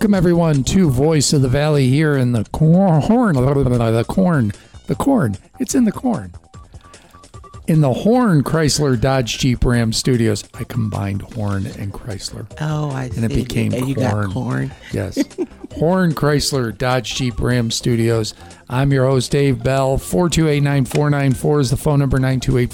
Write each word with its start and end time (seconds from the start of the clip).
Welcome 0.00 0.14
everyone 0.14 0.64
to 0.64 0.88
Voice 0.88 1.34
of 1.34 1.42
the 1.42 1.48
Valley 1.50 1.88
here 1.88 2.16
in 2.16 2.32
the 2.32 2.44
corn, 2.52 3.02
the 3.34 4.04
corn, 4.08 4.52
the 4.86 4.94
corn. 4.94 5.36
It's 5.58 5.74
in 5.74 5.84
the 5.84 5.92
corn. 5.92 6.32
In 7.66 7.82
the 7.82 7.92
Horn 7.92 8.42
Chrysler 8.42 8.98
Dodge 8.98 9.36
Jeep 9.36 9.62
Ram 9.62 9.92
Studios, 9.92 10.42
I 10.54 10.64
combined 10.64 11.20
Horn 11.20 11.66
and 11.66 11.92
Chrysler. 11.92 12.50
Oh, 12.62 12.88
I 12.88 13.10
And 13.14 13.26
it 13.26 13.34
became 13.34 13.74
and 13.74 13.86
you 13.90 13.94
corn. 13.94 14.24
got 14.24 14.32
corn. 14.32 14.74
Yes. 14.90 15.22
Horn 15.76 16.14
Chrysler 16.14 16.76
Dodge 16.76 17.16
Jeep 17.16 17.38
Ram 17.38 17.70
Studios. 17.70 18.32
I'm 18.70 18.94
your 18.94 19.04
host, 19.04 19.30
Dave 19.30 19.62
Bell. 19.62 19.98
428 19.98 20.62
9494 20.62 21.60
is 21.60 21.68
the 21.68 21.76
phone 21.76 21.98
number 21.98 22.18
928 22.18 22.72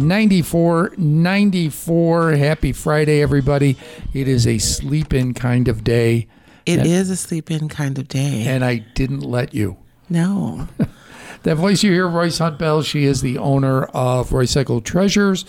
428 0.00 0.98
9494. 0.98 2.32
Happy 2.32 2.72
Friday, 2.72 3.20
everybody. 3.22 3.76
It 4.14 4.28
is 4.28 4.46
a 4.46 4.58
sleep 4.58 5.12
in 5.12 5.34
kind 5.34 5.68
of 5.68 5.84
day, 5.84 6.26
It 6.66 6.86
is 6.86 7.10
a 7.10 7.16
sleep-in 7.16 7.68
kind 7.68 7.98
of 7.98 8.08
day. 8.08 8.44
and 8.46 8.64
I 8.64 8.76
didn't 8.94 9.20
let 9.20 9.54
you. 9.54 9.76
no, 10.08 10.68
That 11.42 11.56
voice 11.56 11.82
you 11.82 11.90
hear, 11.92 12.06
Royce 12.06 12.36
Hunt 12.38 12.58
Bell, 12.58 12.82
she 12.82 13.04
is 13.04 13.22
the 13.22 13.38
owner 13.38 13.84
of 13.84 14.28
Roycycled 14.28 14.84
Treasures, 14.84 15.46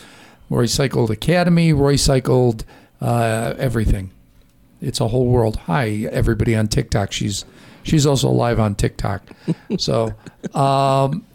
Roycycled 0.50 1.10
Academy, 1.10 1.74
Roycycled 1.74 2.64
uh, 3.02 3.56
everything. 3.58 4.12
It's 4.80 5.02
a 5.02 5.10
whole 5.10 5.28
world. 5.28 5.58
Hi, 5.68 6.08
everybody 6.12 6.56
on 6.56 6.68
TikTok. 6.70 7.12
She's 7.12 7.44
she's 7.84 8.06
also 8.06 8.30
live 8.30 8.58
on 8.60 8.76
TikTok. 8.76 9.22
so, 9.78 10.14
um, 10.54 11.26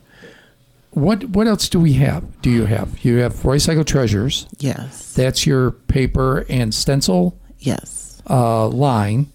what 0.96 1.24
what 1.24 1.46
else 1.46 1.68
do 1.68 1.78
we 1.78 1.92
have? 1.94 2.24
Do 2.40 2.48
you 2.50 2.64
have? 2.64 3.04
You 3.04 3.18
have 3.18 3.34
Roycycled 3.34 3.84
Treasures. 3.86 4.46
yes, 4.58 5.12
That's 5.14 5.46
your 5.46 5.72
paper 5.72 6.46
and 6.48 6.72
stencil 6.74 7.38
yes, 7.58 8.20
uh, 8.30 8.66
line. 8.68 9.30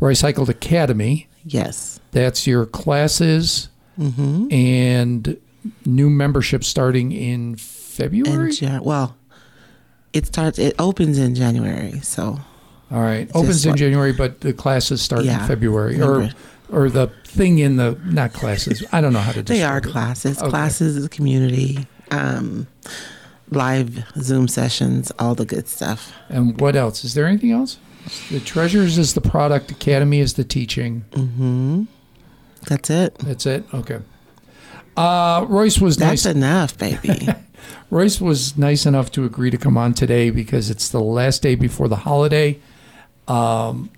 Roycycled 0.00 0.48
Academy. 0.48 1.28
yes. 1.44 2.00
That's 2.12 2.46
your 2.46 2.66
classes 2.66 3.68
Mm-hmm. 3.98 4.52
and 4.52 5.36
new 5.86 6.10
membership 6.10 6.64
starting 6.64 7.12
in 7.12 7.54
February. 7.54 8.46
And 8.48 8.52
Jan- 8.56 8.82
well, 8.82 9.14
it 10.12 10.26
starts. 10.26 10.58
It 10.58 10.74
opens 10.80 11.16
in 11.18 11.34
January. 11.36 12.00
So 12.00 12.40
All 12.90 13.00
right, 13.00 13.30
opens 13.34 13.64
in 13.66 13.76
January, 13.76 14.12
but 14.12 14.40
the 14.40 14.52
classes 14.52 15.00
start 15.00 15.20
in 15.22 15.26
Yeah, 15.28 15.46
February, 15.46 16.00
or. 16.00 16.28
Or 16.74 16.90
the 16.90 17.06
thing 17.24 17.58
in 17.58 17.76
the 17.76 17.98
not 18.04 18.32
classes. 18.32 18.84
I 18.92 19.00
don't 19.00 19.12
know 19.12 19.20
how 19.20 19.32
to. 19.32 19.42
they 19.42 19.62
are 19.62 19.78
it. 19.78 19.84
classes. 19.84 20.40
Okay. 20.40 20.50
Classes 20.50 20.96
is 20.96 21.08
community. 21.08 21.86
Um, 22.10 22.66
live 23.50 24.04
Zoom 24.18 24.48
sessions, 24.48 25.12
all 25.18 25.34
the 25.34 25.44
good 25.44 25.68
stuff. 25.68 26.12
And 26.28 26.60
what 26.60 26.76
else? 26.76 27.04
Is 27.04 27.14
there 27.14 27.26
anything 27.26 27.52
else? 27.52 27.78
The 28.30 28.40
treasures 28.40 28.98
is 28.98 29.14
the 29.14 29.20
product. 29.20 29.70
Academy 29.70 30.20
is 30.20 30.34
the 30.34 30.44
teaching. 30.44 31.04
Mm-hmm. 31.12 31.84
That's 32.68 32.90
it. 32.90 33.14
That's 33.18 33.46
it. 33.46 33.64
Okay. 33.72 34.00
Uh, 34.96 35.46
Royce 35.48 35.80
was 35.80 35.96
That's 35.96 36.24
nice. 36.24 36.34
enough, 36.34 36.78
baby. 36.78 37.28
Royce 37.90 38.20
was 38.20 38.56
nice 38.56 38.86
enough 38.86 39.10
to 39.12 39.24
agree 39.24 39.50
to 39.50 39.58
come 39.58 39.76
on 39.76 39.94
today 39.94 40.30
because 40.30 40.70
it's 40.70 40.88
the 40.88 41.00
last 41.00 41.42
day 41.42 41.54
before 41.54 41.88
the 41.88 41.96
holiday. 41.96 42.58
Um, 43.28 43.90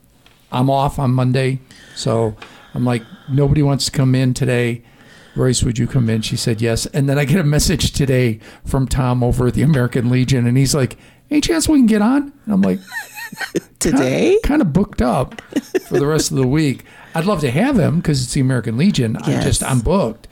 I'm 0.52 0.70
off 0.70 0.98
on 0.98 1.10
Monday, 1.12 1.60
so 1.94 2.36
I'm 2.76 2.84
like, 2.84 3.02
nobody 3.28 3.62
wants 3.62 3.86
to 3.86 3.90
come 3.90 4.14
in 4.14 4.34
today. 4.34 4.82
Royce, 5.34 5.62
would 5.64 5.78
you 5.78 5.86
come 5.86 6.08
in? 6.08 6.22
She 6.22 6.36
said 6.36 6.60
yes. 6.62 6.86
And 6.86 7.08
then 7.08 7.18
I 7.18 7.24
get 7.24 7.40
a 7.40 7.44
message 7.44 7.92
today 7.92 8.38
from 8.64 8.86
Tom 8.88 9.22
over 9.24 9.48
at 9.48 9.54
the 9.54 9.62
American 9.62 10.08
Legion, 10.10 10.46
and 10.46 10.56
he's 10.56 10.74
like, 10.74 10.96
any 11.30 11.40
chance 11.40 11.68
we 11.68 11.78
can 11.78 11.86
get 11.86 12.00
on? 12.02 12.32
And 12.44 12.54
I'm 12.54 12.62
like, 12.62 12.78
Today, 13.78 14.38
kind 14.44 14.62
of 14.62 14.72
booked 14.72 15.02
up 15.02 15.40
for 15.88 15.98
the 15.98 16.06
rest 16.06 16.30
of 16.30 16.36
the 16.36 16.46
week. 16.46 16.84
I'd 17.14 17.24
love 17.24 17.40
to 17.40 17.50
have 17.50 17.78
him 17.78 17.96
because 17.98 18.22
it's 18.22 18.32
the 18.34 18.40
American 18.40 18.76
Legion. 18.76 19.16
I'm 19.16 19.30
Yes. 19.30 19.44
just 19.44 19.64
I'm 19.64 19.80
booked, 19.80 20.28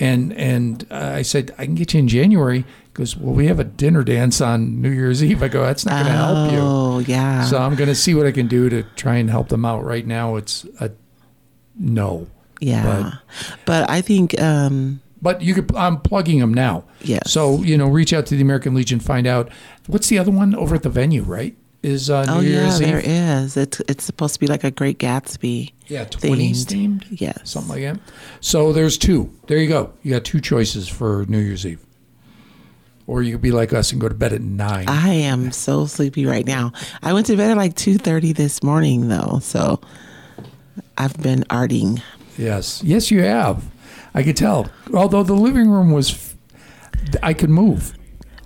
and 0.00 0.32
and 0.32 0.86
uh, 0.90 1.12
I 1.16 1.22
said 1.22 1.54
I 1.58 1.64
can 1.66 1.74
get 1.74 1.92
you 1.94 2.00
in 2.00 2.08
January. 2.08 2.60
He 2.60 2.64
Goes 2.94 3.16
well. 3.16 3.34
We 3.34 3.46
have 3.46 3.60
a 3.60 3.64
dinner 3.64 4.02
dance 4.02 4.40
on 4.40 4.80
New 4.82 4.90
Year's 4.90 5.22
Eve. 5.22 5.42
I 5.42 5.48
go. 5.48 5.62
That's 5.62 5.84
not 5.86 5.92
going 6.04 6.06
to 6.06 6.12
help 6.12 6.52
you. 6.52 6.58
Oh, 6.58 6.98
yeah. 7.00 7.44
So 7.44 7.58
I'm 7.58 7.74
going 7.76 7.88
to 7.88 7.94
see 7.94 8.14
what 8.14 8.26
I 8.26 8.32
can 8.32 8.48
do 8.48 8.68
to 8.70 8.82
try 8.96 9.16
and 9.16 9.30
help 9.30 9.48
them 9.50 9.64
out. 9.64 9.84
Right 9.84 10.06
now, 10.06 10.36
it's 10.36 10.64
a 10.80 10.90
no. 11.78 12.26
yeah. 12.60 13.14
But, 13.64 13.88
I 13.90 14.00
think 14.00 14.40
um, 14.40 15.00
But 15.22 15.42
you 15.42 15.54
could. 15.54 15.74
I'm 15.76 16.00
plugging 16.00 16.40
them 16.40 16.52
now. 16.52 16.84
Yes. 17.02 17.30
So 17.30 17.62
you 17.62 17.76
know, 17.78 17.86
reach 17.88 18.12
out 18.12 18.26
to 18.26 18.36
the 18.36 18.42
American 18.42 18.74
Legion. 18.74 19.00
Find 19.00 19.26
out 19.26 19.50
what's 19.86 20.08
the 20.08 20.18
other 20.18 20.30
one 20.30 20.54
over 20.54 20.74
at 20.74 20.82
the 20.82 20.90
venue. 20.90 21.22
Right? 21.22 21.56
Is 21.82 22.10
uh, 22.10 22.24
New 22.24 22.32
Oh 22.32 22.40
yeah, 22.40 22.62
Year's 22.62 22.78
there 22.80 22.98
Eve? 22.98 23.06
is. 23.06 23.56
It's 23.56 23.80
it's 23.88 24.04
supposed 24.04 24.34
to 24.34 24.40
be 24.40 24.48
like 24.48 24.64
a 24.64 24.70
Great 24.72 24.98
Gatsby. 24.98 25.72
Yeah, 25.86 26.04
20s 26.06 26.64
themed. 26.66 27.04
Yes. 27.08 27.40
something 27.44 27.70
like 27.70 27.82
that. 27.82 28.00
So 28.40 28.72
there's 28.72 28.98
two. 28.98 29.32
There 29.46 29.58
you 29.58 29.68
go. 29.68 29.92
You 30.02 30.10
got 30.12 30.24
two 30.24 30.40
choices 30.40 30.88
for 30.88 31.24
New 31.28 31.38
Year's 31.38 31.64
Eve. 31.64 31.78
Or 33.06 33.22
you 33.22 33.32
could 33.32 33.40
be 33.40 33.52
like 33.52 33.72
us 33.72 33.90
and 33.92 34.00
go 34.00 34.08
to 34.08 34.14
bed 34.14 34.34
at 34.34 34.42
nine. 34.42 34.86
I 34.88 35.08
am 35.10 35.50
so 35.50 35.86
sleepy 35.86 36.26
right 36.26 36.44
now. 36.44 36.72
I 37.02 37.14
went 37.14 37.26
to 37.28 37.36
bed 37.36 37.50
at 37.52 37.56
like 37.56 37.74
two 37.74 37.96
thirty 37.96 38.32
this 38.34 38.62
morning 38.62 39.08
though, 39.08 39.38
so 39.40 39.80
I've 40.98 41.16
been 41.22 41.44
arting. 41.44 42.02
yes, 42.36 42.82
yes, 42.84 43.10
you 43.10 43.22
have. 43.22 43.64
I 44.14 44.22
could 44.22 44.36
tell. 44.36 44.70
Although 44.92 45.22
the 45.22 45.34
living 45.34 45.70
room 45.70 45.92
was, 45.92 46.34
I 47.22 47.32
could 47.34 47.50
move. 47.50 47.94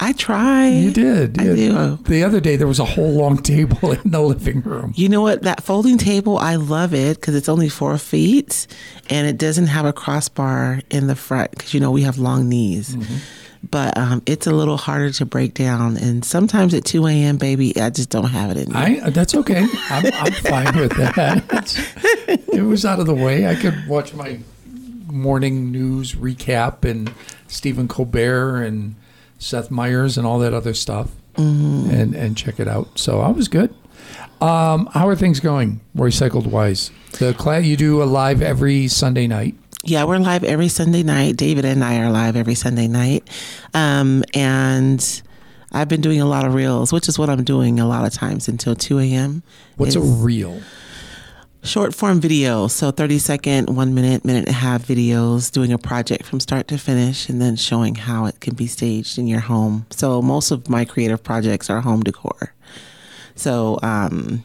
I 0.01 0.13
try. 0.13 0.69
You 0.69 0.91
did. 0.91 1.41
I 1.41 1.45
do. 1.45 1.97
The 1.99 2.25
other 2.25 2.41
day 2.41 2.57
there 2.57 2.67
was 2.67 2.81
a 2.81 2.85
whole 2.85 3.13
long 3.13 3.37
table 3.53 3.93
in 3.93 4.11
the 4.11 4.21
living 4.21 4.61
room. 4.63 4.93
You 4.97 5.09
know 5.09 5.23
what? 5.23 5.43
That 5.43 5.63
folding 5.63 5.97
table, 5.97 6.39
I 6.39 6.57
love 6.57 6.93
it 6.93 7.21
because 7.21 7.37
it's 7.37 7.49
only 7.49 7.69
four 7.69 7.97
feet 7.99 8.67
and 9.09 9.29
it 9.29 9.39
doesn't 9.39 9.69
have 9.69 9.87
a 9.87 9.93
crossbar 9.93 10.81
in 10.91 11.07
the 11.07 11.15
front 11.15 11.53
because 11.53 11.73
you 11.73 11.79
know 11.81 11.93
we 11.93 12.03
have 12.03 12.19
long 12.19 12.49
knees. 12.49 12.97
Mm-hmm. 12.97 13.17
But 13.71 13.97
um, 13.97 14.23
it's 14.27 14.47
a 14.47 14.51
little 14.53 14.77
harder 14.77 15.11
to 15.13 15.25
break 15.27 15.55
down, 15.55 15.97
and 15.97 16.25
sometimes 16.25 16.75
at 16.75 16.85
two 16.85 17.07
a.m., 17.07 17.37
baby, 17.39 17.77
I 17.81 17.91
just 17.91 18.11
don't 18.11 18.25
have 18.31 18.51
it 18.51 18.57
in 18.57 18.73
me. 18.73 18.75
I 19.05 19.11
that's 19.11 19.35
okay. 19.37 19.65
I'm, 19.89 20.07
I'm 20.13 20.33
fine 20.33 20.77
with 20.77 20.97
that. 20.97 21.45
It's- 21.53 21.79
it 22.53 22.63
was 22.63 22.85
out 22.85 22.99
of 23.01 23.07
the 23.07 23.15
way. 23.15 23.47
I 23.47 23.55
could 23.55 23.87
watch 23.87 24.15
my 24.15 24.41
morning 25.07 25.71
news 25.71 26.15
recap 26.15 26.89
and 26.89 27.13
Stephen 27.47 27.87
Colbert 27.89 28.63
and 28.65 28.95
Seth 29.39 29.71
Meyers 29.71 30.19
and 30.19 30.27
all 30.27 30.39
that 30.41 30.53
other 30.55 30.75
stuff, 30.75 31.11
and 31.37 32.15
and 32.15 32.37
check 32.37 32.59
it 32.61 32.67
out. 32.69 32.99
So 32.99 33.21
I 33.21 33.31
was 33.31 33.49
good. 33.49 33.73
Um, 34.41 34.87
how 34.93 35.07
are 35.09 35.15
things 35.15 35.39
going, 35.39 35.81
Roycycled 35.97 36.47
wise? 36.47 36.91
The 37.21 37.33
class 37.35 37.65
you 37.65 37.77
do 37.77 38.03
a 38.03 38.05
live 38.05 38.43
every 38.43 38.89
Sunday 38.89 39.29
night. 39.29 39.55
Yeah, 39.85 40.05
we're 40.05 40.19
live 40.19 40.45
every 40.45 40.69
Sunday 40.69 41.03
night. 41.03 41.37
David 41.37 41.65
and 41.65 41.83
I 41.83 41.99
are 41.99 42.11
live 42.11 42.37
every 42.37 42.55
Sunday 42.55 42.87
night. 42.87 43.29
Um, 43.75 44.23
and 44.33 45.23
I've 45.73 45.89
been 45.89 46.01
doing 46.01 46.21
a 46.21 46.27
lot 46.27 46.45
of 46.45 46.55
reels, 46.55 46.93
which 46.93 47.09
is 47.09 47.19
what 47.19 47.29
I'm 47.29 47.43
doing 47.43 47.81
a 47.81 47.87
lot 47.87 48.07
of 48.07 48.13
times 48.13 48.47
until 48.47 48.77
2 48.77 49.01
a.m. 49.01 49.43
What's 49.77 49.97
a 49.97 50.01
reel? 50.01 50.63
short 51.65 51.97
form 51.97 52.21
video? 52.21 52.69
So 52.69 52.93
30 52.93 53.19
second, 53.19 53.75
one 53.75 53.93
minute, 53.93 54.25
minute 54.25 54.47
and 54.47 54.55
a 54.55 54.61
half 54.61 54.87
videos, 54.87 55.51
doing 55.51 55.73
a 55.73 55.79
project 55.79 56.27
from 56.27 56.39
start 56.39 56.69
to 56.69 56.79
finish, 56.79 57.29
and 57.29 57.43
then 57.43 57.57
showing 57.57 57.97
how 57.97 58.27
it 58.27 58.39
can 58.39 58.55
be 58.55 58.69
staged 58.69 59.19
in 59.19 59.27
your 59.27 59.41
home. 59.41 59.87
So 59.91 60.23
most 60.23 60.53
of 60.53 60.69
my 60.69 60.85
creative 60.85 61.25
projects 61.25 61.69
are 61.71 61.81
home 61.81 62.05
decor. 62.05 62.55
So 63.35 63.81
um, 63.83 64.45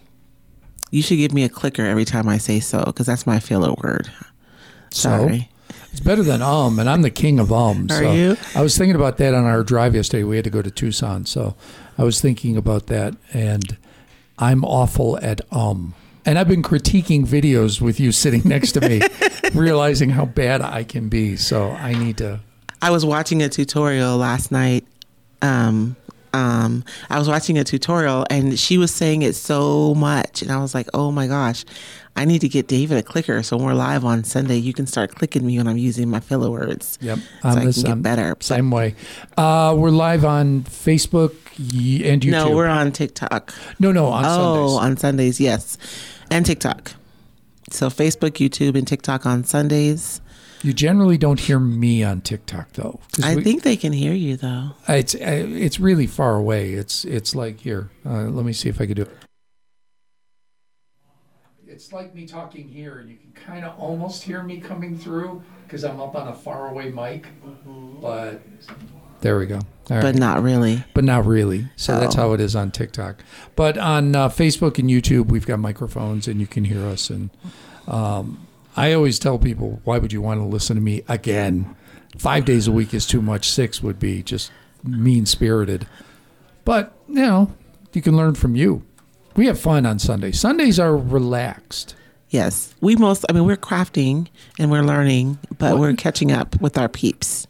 you 0.90 1.04
should 1.04 1.18
give 1.18 1.34
me 1.34 1.44
a 1.44 1.50
clicker 1.50 1.86
every 1.86 2.06
time 2.06 2.28
I 2.28 2.40
say 2.40 2.60
so, 2.60 2.84
because 2.86 3.06
that's 3.06 3.28
my 3.28 3.40
filler 3.40 3.74
word. 3.84 4.10
Sorry. 4.98 5.50
It's 5.92 6.06
better 6.06 6.22
than 6.22 6.42
um, 6.42 6.78
and 6.78 6.88
I'm 6.88 7.02
the 7.02 7.10
king 7.10 7.40
of 7.40 7.52
um. 7.52 7.88
Are 7.90 8.04
so 8.04 8.12
you? 8.12 8.38
I 8.54 8.62
was 8.62 8.78
thinking 8.78 8.96
about 8.96 9.18
that 9.18 9.34
on 9.34 9.46
our 9.46 9.64
drive 9.64 9.96
yesterday. 9.96 10.24
We 10.24 10.36
had 10.36 10.46
to 10.46 10.52
go 10.52 10.62
to 10.62 10.70
Tucson, 10.70 11.26
so 11.26 11.56
I 11.98 12.04
was 12.04 12.22
thinking 12.22 12.56
about 12.56 12.86
that, 12.88 13.16
and 13.34 13.78
I'm 14.38 14.64
awful 14.64 15.18
at 15.24 15.42
um. 15.52 15.96
And 16.26 16.38
I've 16.38 16.48
been 16.48 16.62
critiquing 16.62 17.26
videos 17.26 17.80
with 17.80 18.00
you 18.00 18.12
sitting 18.12 18.42
next 18.46 18.74
to 18.74 18.82
me, 18.82 19.02
realizing 19.54 20.10
how 20.12 20.26
bad 20.26 20.62
I 20.62 20.84
can 20.84 21.10
be. 21.10 21.36
So 21.36 21.72
I 21.72 21.94
need 21.94 22.18
to. 22.18 22.42
I 22.82 22.92
was 22.92 23.06
watching 23.06 23.42
a 23.42 23.50
tutorial 23.50 24.18
last 24.18 24.52
night. 24.52 24.86
Um, 25.42 25.96
um, 26.38 26.84
I 27.10 27.18
was 27.18 27.28
watching 27.28 27.58
a 27.58 27.64
tutorial 27.64 28.26
and 28.30 28.60
she 28.60 28.78
was 28.78 28.94
saying 28.94 29.24
it 29.24 29.36
so 29.36 29.96
much, 29.96 30.44
and 30.44 30.52
I 30.52 30.58
was 30.58 30.76
like, 30.76 30.88
"Oh 30.94 31.12
my 31.12 31.26
gosh, 31.26 31.66
I 32.16 32.26
need 32.26 32.42
to 32.42 32.50
get 32.50 32.68
David 32.68 32.98
a 33.00 33.04
clicker 33.04 33.42
so 33.42 33.58
when 33.58 33.66
we're 33.66 33.74
live 33.74 34.06
on 34.06 34.24
Sunday, 34.24 34.58
you 34.58 34.74
can 34.74 34.86
start 34.86 35.16
clicking 35.16 35.46
me 35.46 35.58
when 35.58 35.68
I'm 35.68 35.78
using 35.78 36.10
my 36.10 36.20
filler 36.20 36.52
words. 36.52 37.00
Yep, 37.02 37.18
so 37.18 37.24
I'm 37.44 37.52
I 37.52 37.62
can 37.62 37.66
get 37.66 37.76
same- 37.76 38.02
better. 38.02 38.38
Same 38.40 38.70
way. 38.70 38.96
Uh, 39.36 39.76
we're 39.78 39.90
live 39.90 40.26
on 40.26 40.64
Facebook 40.64 41.34
and 41.58 42.22
YouTube. 42.22 42.32
No, 42.32 42.56
we're 42.56 42.68
on 42.68 42.92
TikTok. 42.92 43.54
no, 43.80 43.92
no 43.92 44.08
on 44.08 44.26
oh, 44.26 44.28
Sundays. 44.28 44.78
on 44.78 44.98
Sundays, 44.98 45.40
yes, 45.40 45.78
and 46.30 46.46
TikTok. 46.46 46.94
So 47.72 47.90
Facebook, 47.90 48.32
YouTube, 48.32 48.78
and 48.78 48.88
TikTok 48.88 49.26
on 49.26 49.44
Sundays. 49.44 50.22
You 50.64 50.74
generally 50.74 51.18
don't 51.18 51.40
hear 51.40 51.60
me 51.60 52.04
on 52.04 52.22
TikTok 52.22 52.74
though. 52.74 53.00
I 53.24 53.36
we- 53.36 53.44
think 53.44 53.64
they 53.64 53.78
can 53.78 53.94
hear 53.94 54.14
you 54.14 54.38
though. 54.38 54.72
It's 54.88 55.14
uh, 55.16 55.20
it's 55.22 55.80
really 55.80 56.08
far 56.08 56.36
away. 56.36 56.74
It's 56.74 57.06
it's 57.06 57.36
like 57.36 57.60
here. 57.62 57.90
Uh, 58.06 58.24
let 58.24 58.46
me 58.46 58.54
see 58.54 58.68
if 58.70 58.82
I 58.82 58.86
can 58.86 58.96
do 58.96 59.04
it. 59.04 59.18
it's 61.68 61.94
like 61.94 62.16
me 62.16 62.26
talking 62.26 62.68
here, 62.68 62.98
and 63.00 63.10
you 63.10 63.18
can 63.18 63.32
kind 63.34 63.64
of 63.66 63.78
almost 63.80 64.24
hear 64.24 64.42
me 64.42 64.60
coming 64.60 64.98
through 64.98 65.44
because 65.64 65.84
I'm 65.84 66.00
up 66.00 66.16
on 66.16 66.28
a 66.28 66.34
faraway 66.34 66.90
mic. 66.92 67.28
But 68.02 68.42
there 69.22 69.38
we 69.38 69.46
go. 69.46 69.58
All 69.58 69.64
right. 69.98 70.02
But 70.02 70.16
not 70.16 70.42
really. 70.42 70.84
but 70.96 71.04
not 71.04 71.26
really. 71.26 71.68
So 71.76 72.00
that's 72.00 72.16
Oh. 72.16 72.22
how 72.22 72.34
it 72.34 72.42
is 72.42 72.56
on 72.56 72.72
TikTok. 72.72 73.24
But 73.56 73.78
on 73.78 74.16
uh, 74.16 74.30
Facebook 74.30 74.80
and 74.80 74.90
YouTube, 74.90 75.28
we've 75.28 75.46
got 75.46 75.60
microphones, 75.60 76.28
and 76.28 76.40
you 76.40 76.48
can 76.48 76.64
hear 76.66 76.84
us. 76.86 77.10
And 77.12 77.30
um, 77.88 78.47
I 78.78 78.94
always 78.94 79.18
tell 79.20 79.38
people, 79.40 79.82
why 79.84 79.98
would 79.98 80.14
you 80.14 80.22
want 80.22 80.40
to 80.40 80.46
listen 80.46 80.76
to 80.78 80.82
me 80.82 81.04
again? 81.10 81.76
Five 82.18 82.46
days 82.46 82.68
a 82.68 82.72
week 82.72 82.94
is 82.94 83.06
too 83.06 83.22
much. 83.22 83.50
Six 83.50 83.82
would 83.84 84.00
be 84.00 84.24
just 84.24 84.52
mean 84.84 85.26
spirited. 85.26 85.88
But 86.64 86.94
you 87.08 87.16
know, 87.16 87.54
you 87.94 88.02
can 88.02 88.16
learn 88.16 88.36
from 88.36 88.56
you. 88.56 88.84
We 89.36 89.46
have 89.48 89.60
fun 89.60 89.86
on 89.86 90.00
Sundays. 90.00 90.40
Sundays 90.40 90.80
are 90.80 90.96
relaxed. 90.96 91.96
Yes. 92.30 92.74
We 92.82 92.96
most, 92.96 93.24
I 93.30 93.34
mean, 93.34 93.46
we're 93.46 93.56
crafting 93.56 94.28
and 94.60 94.70
we're 94.72 94.82
learning, 94.84 95.38
but 95.58 95.74
What? 95.74 95.80
we're 95.80 95.94
catching 95.94 96.32
up 96.32 96.60
with 96.60 96.78
our 96.78 96.90
peeps. 96.90 97.48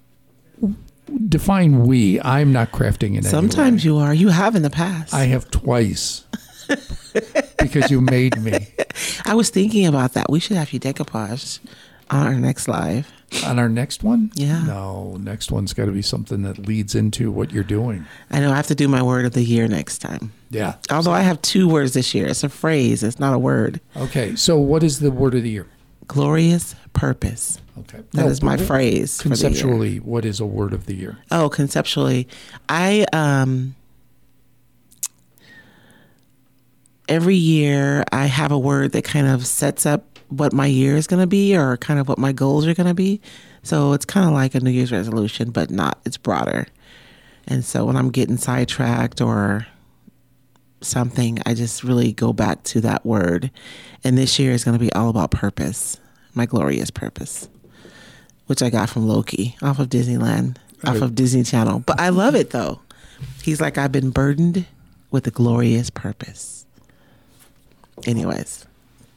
Define 1.29 1.83
we. 1.87 2.19
I'm 2.21 2.51
not 2.51 2.71
crafting 2.71 3.09
in 3.11 3.17
any 3.17 3.25
way. 3.25 3.29
Sometimes 3.29 3.85
you 3.85 3.97
are. 3.97 4.13
You 4.13 4.27
have 4.29 4.55
in 4.55 4.61
the 4.63 4.69
past. 4.69 5.13
I 5.13 5.23
have 5.25 5.49
twice 5.49 6.25
because 7.59 7.91
you 7.91 8.01
made 8.01 8.39
me. 8.41 8.67
I 9.25 9.33
was 9.35 9.49
thinking 9.49 9.85
about 9.85 10.13
that. 10.13 10.29
We 10.29 10.39
should 10.39 10.57
have 10.57 10.71
you 10.73 10.79
decoupage 10.79 11.59
on 12.09 12.25
our 12.27 12.35
next 12.35 12.67
live. 12.67 13.11
On 13.45 13.59
our 13.59 13.67
next 13.67 14.03
one? 14.03 14.31
Yeah. 14.35 14.63
No, 14.63 15.17
next 15.19 15.51
one's 15.51 15.73
got 15.73 15.85
to 15.85 15.91
be 15.91 16.01
something 16.01 16.43
that 16.43 16.59
leads 16.59 16.95
into 16.95 17.29
what 17.29 17.51
you're 17.51 17.63
doing. 17.63 18.05
I 18.31 18.39
know 18.39 18.51
I 18.53 18.55
have 18.55 18.67
to 18.67 18.75
do 18.75 18.87
my 18.87 19.03
word 19.03 19.25
of 19.25 19.33
the 19.33 19.43
year 19.43 19.67
next 19.67 19.97
time. 19.97 20.31
Yeah. 20.49 20.75
Although 20.89 21.11
I 21.11 21.21
have 21.21 21.41
two 21.41 21.67
words 21.67 21.93
this 21.93 22.15
year. 22.15 22.27
It's 22.27 22.43
a 22.45 22.49
phrase, 22.49 23.03
it's 23.03 23.19
not 23.19 23.33
a 23.33 23.39
word. 23.39 23.81
Okay. 23.97 24.35
So, 24.37 24.57
what 24.57 24.81
is 24.81 24.99
the 25.01 25.11
word 25.11 25.35
of 25.35 25.43
the 25.43 25.49
year? 25.49 25.67
Glorious 26.07 26.73
purpose. 26.93 27.59
Okay. 27.79 27.99
That 28.13 28.27
is 28.27 28.41
my 28.41 28.55
phrase. 28.55 29.21
for 29.21 29.27
the 29.29 29.35
year. 29.35 29.49
Conceptually, 29.49 29.97
what 29.97 30.23
is 30.23 30.39
a 30.39 30.45
word 30.45 30.71
of 30.73 30.85
the 30.85 30.95
year? 30.95 31.17
Oh, 31.29 31.49
conceptually, 31.49 32.29
I 32.69 33.05
um 33.11 33.75
every 37.07 37.35
year 37.35 38.03
I 38.11 38.25
have 38.25 38.51
a 38.51 38.59
word 38.59 38.91
that 38.93 39.03
kind 39.03 39.27
of 39.27 39.45
sets 39.45 39.85
up 39.85 40.19
what 40.29 40.53
my 40.53 40.65
year 40.65 40.95
is 40.95 41.07
going 41.07 41.21
to 41.21 41.27
be 41.27 41.55
or 41.55 41.77
kind 41.77 41.99
of 41.99 42.07
what 42.07 42.17
my 42.17 42.31
goals 42.31 42.67
are 42.67 42.73
going 42.73 42.87
to 42.87 42.93
be. 42.93 43.21
So 43.63 43.93
it's 43.93 44.05
kind 44.05 44.27
of 44.27 44.33
like 44.33 44.55
a 44.55 44.59
New 44.59 44.71
Year's 44.71 44.91
resolution, 44.91 45.51
but 45.51 45.69
not. 45.69 45.99
It's 46.05 46.17
broader. 46.17 46.67
And 47.47 47.63
so 47.63 47.85
when 47.85 47.95
I'm 47.95 48.11
getting 48.11 48.37
sidetracked 48.37 49.21
or 49.21 49.67
something, 50.81 51.39
I 51.45 51.53
just 51.53 51.83
really 51.83 52.11
go 52.11 52.33
back 52.33 52.63
to 52.63 52.81
that 52.81 53.05
word. 53.05 53.51
And 54.03 54.17
this 54.17 54.37
year 54.37 54.51
is 54.51 54.63
going 54.63 54.77
to 54.77 54.83
be 54.83 54.91
all 54.93 55.09
about 55.09 55.31
purpose, 55.31 55.97
my 56.33 56.45
glorious 56.45 56.91
purpose, 56.91 57.49
which 58.47 58.61
I 58.61 58.69
got 58.69 58.89
from 58.89 59.07
Loki 59.07 59.55
off 59.61 59.79
of 59.79 59.89
Disneyland, 59.89 60.57
off 60.83 61.01
of 61.01 61.15
Disney 61.15 61.43
Channel. 61.43 61.79
But 61.79 61.99
I 61.99 62.09
love 62.09 62.35
it 62.35 62.51
though. 62.51 62.81
He's 63.43 63.61
like, 63.61 63.77
I've 63.77 63.91
been 63.91 64.11
burdened 64.11 64.65
with 65.09 65.25
a 65.25 65.31
glorious 65.31 65.89
purpose. 65.89 66.66
Anyways, 68.07 68.65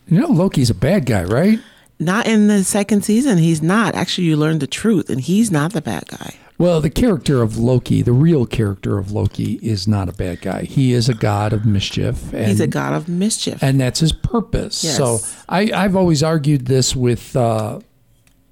You 0.09 0.21
know, 0.21 0.29
Loki's 0.29 0.69
a 0.71 0.75
bad 0.75 1.07
guy, 1.07 1.25
right? 1.25 1.59
not 2.03 2.27
in 2.27 2.47
the 2.49 2.65
second 2.65 3.05
season. 3.05 3.37
He's 3.39 3.61
not. 3.63 3.95
Actually, 3.95 4.25
you 4.29 4.37
learn 4.37 4.59
the 4.59 4.67
truth, 4.67 5.11
and 5.11 5.21
he's 5.21 5.51
not 5.51 5.73
the 5.75 5.83
bad 5.83 6.07
guy. 6.09 6.35
Well, 6.57 6.81
the 6.81 6.89
character 6.91 7.41
of 7.43 7.59
Loki, 7.59 8.01
the 8.03 8.13
real 8.13 8.45
character 8.47 8.97
of 8.99 9.13
Loki, 9.13 9.59
is 9.63 9.87
not 9.87 10.09
a 10.09 10.13
bad 10.13 10.41
guy. 10.43 10.63
He 10.65 10.93
is 10.93 11.09
a 11.09 11.15
god 11.15 11.53
of 11.53 11.65
mischief. 11.67 12.33
And, 12.35 12.47
He's 12.49 12.61
a 12.61 12.67
god 12.67 12.95
of 12.95 13.09
mischief. 13.09 13.63
and 13.63 13.79
that's 13.81 14.01
his 14.01 14.13
purpose. 14.13 14.83
Yes. 14.85 14.97
So 14.97 15.19
I, 15.49 15.71
I've 15.73 15.95
always 15.97 16.23
argued 16.23 16.67
this 16.67 16.95
with, 16.97 17.35
uh, 17.37 17.81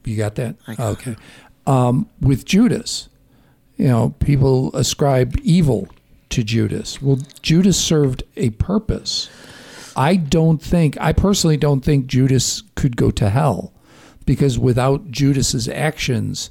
you 0.04 0.16
got 0.16 0.36
that? 0.36 0.56
I 0.66 0.74
got 0.74 0.86
Okay. 0.92 1.16
Um, 1.66 2.08
with 2.20 2.44
Judas, 2.46 3.08
you 3.76 3.88
know, 3.88 4.14
people 4.20 4.74
ascribe 4.74 5.36
evil 5.42 5.88
to 6.30 6.42
Judas. 6.42 7.00
Well, 7.02 7.18
Judas 7.42 7.78
served 7.78 8.22
a 8.36 8.50
purpose. 8.50 9.28
I 9.98 10.14
don't 10.14 10.62
think, 10.62 10.96
I 11.00 11.12
personally 11.12 11.56
don't 11.56 11.80
think 11.80 12.06
Judas 12.06 12.62
could 12.76 12.96
go 12.96 13.10
to 13.10 13.30
hell 13.30 13.72
because 14.24 14.56
without 14.56 15.10
Judas's 15.10 15.68
actions, 15.68 16.50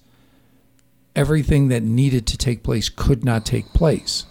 everything 1.15 1.69
that 1.69 1.81
needed 1.81 2.27
to 2.27 2.37
take 2.37 2.61
place 2.61 2.89
could 2.89 3.23
not 3.23 3.45
take 3.45 3.71
place. 3.71 4.25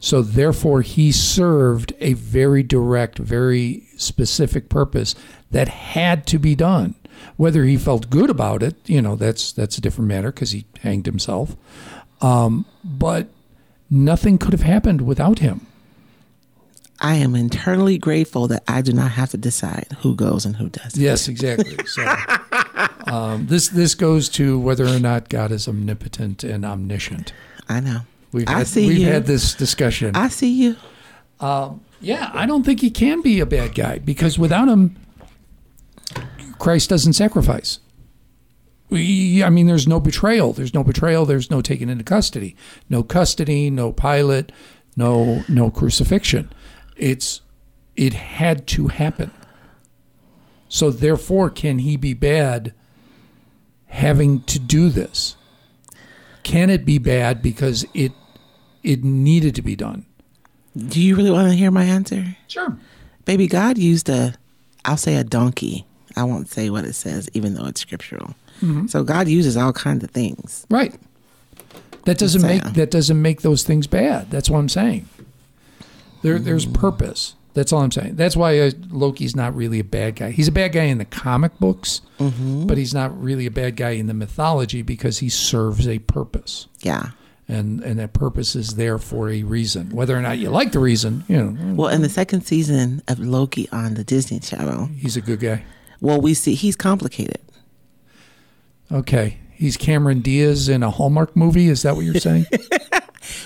So 0.00 0.22
therefore, 0.22 0.80
he 0.80 1.12
served 1.12 1.92
a 2.00 2.14
very 2.14 2.62
direct, 2.62 3.18
very 3.18 3.86
specific 3.98 4.70
purpose 4.70 5.14
that 5.50 5.68
had 5.68 6.26
to 6.28 6.38
be 6.38 6.54
done. 6.54 6.94
Whether 7.36 7.64
he 7.64 7.76
felt 7.76 8.08
good 8.08 8.30
about 8.30 8.62
it, 8.62 8.76
you 8.86 9.02
know, 9.02 9.16
that's 9.16 9.52
that's 9.52 9.76
a 9.76 9.82
different 9.82 10.08
matter 10.08 10.32
because 10.32 10.52
he 10.52 10.64
hanged 10.80 11.04
himself. 11.04 11.54
Um, 12.22 12.64
but 12.82 13.28
nothing 13.90 14.38
could 14.38 14.52
have 14.52 14.62
happened 14.62 15.02
without 15.02 15.40
him. 15.40 15.66
I 17.00 17.16
am 17.16 17.34
internally 17.34 17.98
grateful 17.98 18.48
that 18.48 18.62
I 18.68 18.82
do 18.82 18.92
not 18.92 19.12
have 19.12 19.30
to 19.30 19.38
decide 19.38 19.86
who 20.00 20.14
goes 20.14 20.44
and 20.44 20.56
who 20.56 20.68
doesn't. 20.68 21.00
Yes, 21.00 21.28
exactly. 21.28 21.76
So 21.86 22.04
um, 23.06 23.46
this 23.46 23.68
this 23.68 23.94
goes 23.94 24.28
to 24.30 24.58
whether 24.58 24.86
or 24.86 25.00
not 25.00 25.28
God 25.28 25.50
is 25.50 25.66
omnipotent 25.66 26.44
and 26.44 26.64
omniscient. 26.64 27.32
I 27.68 27.80
know. 27.80 28.00
We've 28.32 28.48
I 28.48 28.64
see 28.64 28.86
we've 28.86 28.98
you. 28.98 29.06
had 29.06 29.26
this 29.26 29.54
discussion. 29.54 30.14
I 30.14 30.28
see 30.28 30.52
you. 30.52 30.76
Yeah, 32.00 32.30
I 32.34 32.46
don't 32.46 32.64
think 32.64 32.80
he 32.80 32.90
can 32.90 33.22
be 33.22 33.40
a 33.40 33.46
bad 33.46 33.74
guy 33.74 33.98
because 33.98 34.38
without 34.38 34.68
him, 34.68 34.96
Christ 36.58 36.90
doesn't 36.90 37.14
sacrifice. 37.14 37.80
We, 38.90 39.42
I 39.44 39.50
mean, 39.50 39.66
there's 39.66 39.86
no 39.86 40.00
betrayal. 40.00 40.52
There's 40.52 40.74
no 40.74 40.82
betrayal. 40.82 41.24
There's 41.24 41.50
no 41.50 41.60
taken 41.62 41.88
into 41.88 42.04
custody. 42.04 42.56
No 42.88 43.02
custody. 43.02 43.70
No 43.70 43.92
Pilate. 43.92 44.52
No 44.96 45.44
no 45.48 45.70
crucifixion. 45.70 46.52
It's 47.00 47.40
it 47.96 48.14
had 48.14 48.66
to 48.68 48.88
happen. 48.88 49.32
So 50.68 50.90
therefore, 50.90 51.50
can 51.50 51.80
he 51.80 51.96
be 51.96 52.14
bad 52.14 52.72
having 53.86 54.42
to 54.42 54.58
do 54.58 54.88
this? 54.88 55.36
Can 56.44 56.70
it 56.70 56.84
be 56.84 56.98
bad 56.98 57.42
because 57.42 57.84
it 57.94 58.12
it 58.82 59.02
needed 59.02 59.54
to 59.56 59.62
be 59.62 59.74
done? 59.74 60.06
Do 60.76 61.00
you 61.00 61.16
really 61.16 61.30
want 61.30 61.48
to 61.50 61.56
hear 61.56 61.70
my 61.70 61.84
answer? 61.84 62.36
Sure. 62.46 62.76
Baby, 63.24 63.46
God 63.46 63.76
used 63.76 64.08
a, 64.08 64.34
I'll 64.84 64.96
say 64.96 65.16
a 65.16 65.24
donkey. 65.24 65.84
I 66.16 66.24
won't 66.24 66.48
say 66.48 66.70
what 66.70 66.84
it 66.84 66.94
says, 66.94 67.28
even 67.34 67.54
though 67.54 67.66
it's 67.66 67.80
scriptural. 67.80 68.34
Mm-hmm. 68.60 68.86
So 68.86 69.02
God 69.04 69.28
uses 69.28 69.56
all 69.56 69.72
kinds 69.72 70.04
of 70.04 70.10
things. 70.10 70.66
Right. 70.70 70.94
That 72.04 72.18
doesn't 72.18 72.42
make 72.42 72.62
that 72.62 72.90
doesn't 72.90 73.20
make 73.20 73.42
those 73.42 73.62
things 73.62 73.86
bad. 73.86 74.30
That's 74.30 74.48
what 74.48 74.58
I'm 74.58 74.68
saying. 74.68 75.08
There, 76.22 76.38
there's 76.38 76.66
purpose. 76.66 77.34
That's 77.52 77.72
all 77.72 77.82
I'm 77.82 77.90
saying. 77.90 78.14
That's 78.16 78.36
why 78.36 78.58
uh, 78.60 78.70
Loki's 78.90 79.34
not 79.34 79.56
really 79.56 79.80
a 79.80 79.84
bad 79.84 80.14
guy. 80.16 80.30
He's 80.30 80.46
a 80.46 80.52
bad 80.52 80.70
guy 80.72 80.84
in 80.84 80.98
the 80.98 81.04
comic 81.04 81.58
books, 81.58 82.00
but 82.18 82.78
he's 82.78 82.94
not 82.94 83.20
really 83.20 83.46
a 83.46 83.50
bad 83.50 83.74
guy 83.76 83.90
in 83.90 84.06
the 84.06 84.14
mythology 84.14 84.82
because 84.82 85.18
he 85.18 85.28
serves 85.28 85.88
a 85.88 85.98
purpose, 85.98 86.68
Yeah. 86.82 87.10
and 87.48 87.80
and 87.82 87.98
that 87.98 88.12
purpose 88.12 88.54
is 88.54 88.76
there 88.76 88.98
for 88.98 89.30
a 89.30 89.42
reason. 89.42 89.90
Whether 89.90 90.16
or 90.16 90.20
not 90.22 90.38
you 90.38 90.48
like 90.50 90.70
the 90.70 90.78
reason, 90.78 91.24
you 91.26 91.36
know, 91.42 91.74
Well, 91.74 91.88
in 91.88 92.02
the 92.02 92.08
second 92.08 92.42
season 92.42 93.02
of 93.08 93.18
Loki 93.18 93.68
on 93.72 93.94
the 93.94 94.04
Disney 94.04 94.38
Channel, 94.38 94.86
he's 94.96 95.16
a 95.16 95.20
good 95.20 95.40
guy. 95.40 95.64
well, 96.00 96.20
we 96.20 96.34
see 96.34 96.54
he's 96.54 96.76
complicated. 96.76 97.40
Okay, 98.92 99.38
he's 99.52 99.76
Cameron 99.76 100.20
Diaz 100.20 100.68
in 100.68 100.82
a 100.84 100.90
Hallmark 100.90 101.34
movie. 101.36 101.68
Is 101.68 101.82
that 101.82 101.96
what 101.96 102.04
you're 102.04 102.14
saying? 102.14 102.46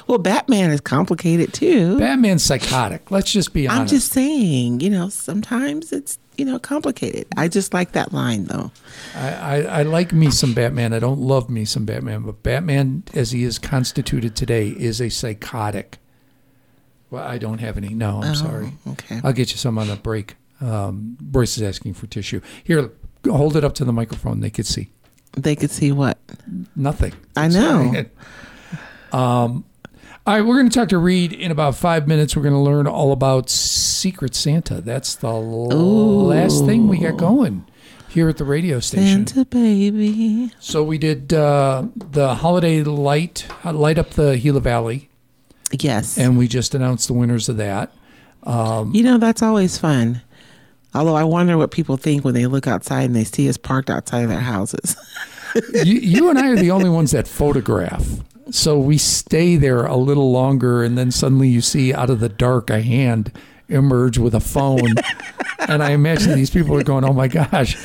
Well, 0.07 0.19
Batman 0.19 0.71
is 0.71 0.81
complicated 0.81 1.53
too. 1.53 1.99
Batman's 1.99 2.45
psychotic. 2.45 3.11
Let's 3.11 3.33
just 3.33 3.53
be 3.53 3.67
honest. 3.67 3.81
I'm 3.81 3.87
just 3.89 4.13
saying, 4.13 4.81
you 4.81 4.91
know, 4.91 5.09
sometimes 5.09 5.93
it's, 5.93 6.19
you 6.37 6.45
know, 6.45 6.59
complicated. 6.59 7.27
I 7.37 7.49
just 7.49 7.75
like 7.75 7.93
that 7.93 8.13
line 8.13 8.45
though. 8.45 8.71
I, 9.17 9.31
I, 9.33 9.61
I 9.63 9.83
like 9.83 10.13
me 10.13 10.31
some 10.31 10.55
Batman. 10.55 10.93
I 10.93 10.99
don't 11.01 11.21
love 11.21 11.51
me 11.51 11.65
some 11.65 11.85
Batman, 11.85 12.23
but 12.23 12.43
Batman, 12.43 13.05
as 13.15 13.33
he 13.33 13.43
is 13.45 13.59
constituted 13.59 14.37
today, 14.37 14.69
is 14.69 15.01
a 15.01 15.09
psychotic. 15.09 15.99
Well, 17.11 17.25
I 17.25 17.39
don't 17.39 17.59
have 17.59 17.77
any. 17.77 17.91
No, 17.95 18.23
I'm 18.23 18.35
sorry. 18.35 18.73
Okay. 18.89 19.21
I'll 19.23 19.33
get 19.33 19.51
you 19.53 19.57
some 19.57 19.79
on 19.79 19.89
the 19.89 19.97
break. 19.97 20.37
Um, 20.61 21.17
Bryce 21.21 21.57
is 21.57 21.63
asking 21.63 21.95
for 21.95 22.07
tissue. 22.07 22.41
Here, 22.63 22.91
hold 23.27 23.57
it 23.57 23.65
up 23.65 23.75
to 23.75 23.85
the 23.85 23.93
microphone. 23.93 24.41
They 24.41 24.51
could 24.51 24.67
see 24.67 24.91
They 25.37 25.55
could 25.57 25.71
see 25.71 25.93
what? 25.93 26.19
nothing. 26.77 27.13
I 27.37 27.49
know. 27.49 28.05
Um, 29.13 29.65
all 30.27 30.35
right, 30.35 30.41
we're 30.43 30.57
going 30.57 30.71
to 30.71 30.75
talk 30.79 30.89
to 30.89 30.99
Reed 30.99 31.33
in 31.33 31.51
about 31.51 31.75
five 31.77 32.09
minutes. 32.09 32.35
We're 32.35 32.43
going 32.43 32.55
to 32.55 32.61
learn 32.61 32.87
all 32.87 33.13
about 33.13 33.51
Secret 33.51 34.35
Santa. 34.35 34.81
That's 34.81 35.15
the 35.17 35.33
last 35.33 36.65
thing 36.65 36.89
we 36.89 36.99
got 36.99 37.17
going 37.19 37.67
here 38.09 38.29
at 38.29 38.39
the 38.39 38.45
radio 38.45 38.81
station. 38.81 39.27
Santa 39.27 39.45
baby. 39.45 40.51
So 40.61 40.83
we 40.83 40.99
did 40.99 41.33
uh, 41.35 41.85
the 41.95 42.37
holiday 42.37 42.83
light, 42.83 43.47
uh, 43.65 43.73
light 43.73 43.99
up 43.99 44.11
the 44.11 44.39
Gila 44.39 44.61
Valley, 44.61 45.11
Yes. 45.73 46.17
and 46.17 46.39
we 46.39 46.49
just 46.49 46.75
announced 46.75 47.07
the 47.09 47.15
winners 47.15 47.49
of 47.49 47.57
that. 47.59 47.93
you 48.47 49.03
know, 49.03 49.19
that's 49.19 49.43
always 49.43 49.77
fun. 49.79 50.23
Although 50.95 51.17
I 51.17 51.25
wonder 51.25 51.59
what 51.59 51.71
people 51.73 51.97
think 51.97 52.25
when 52.25 52.35
they 52.35 52.47
look 52.47 52.67
outside 52.69 53.03
and 53.03 53.17
they 53.17 53.25
see 53.25 53.49
us 53.49 53.57
parked 53.57 53.91
outside 53.91 54.23
of 54.23 54.29
their 54.29 54.39
houses. 54.41 54.97
you, 55.75 55.95
you 55.99 56.31
and 56.31 56.39
I 56.39 56.49
are 56.51 56.57
the 56.57 56.71
only 56.71 56.89
ones 56.89 57.11
that 57.11 57.27
photograph. 57.27 58.07
So 58.51 58.79
we 58.79 58.99
stay 58.99 59.57
there 59.57 59.85
a 59.87 59.97
little 59.97 60.31
longer, 60.33 60.83
and 60.85 60.97
then 60.99 61.11
suddenly 61.11 61.49
you 61.49 61.61
see 61.61 61.95
out 61.95 62.11
of 62.11 62.21
the 62.21 62.29
dark 62.29 62.71
a 62.71 62.83
hand 62.83 63.33
emerge 63.69 64.19
with 64.19 64.35
a 64.35 64.41
phone. 64.41 64.95
and 65.69 65.83
I 65.83 65.91
imagine 65.93 66.35
these 66.35 66.51
people 66.51 66.77
are 66.77 66.83
going, 66.85 67.05
"Oh 67.05 67.13
my 67.13 67.29
gosh, 67.29 67.77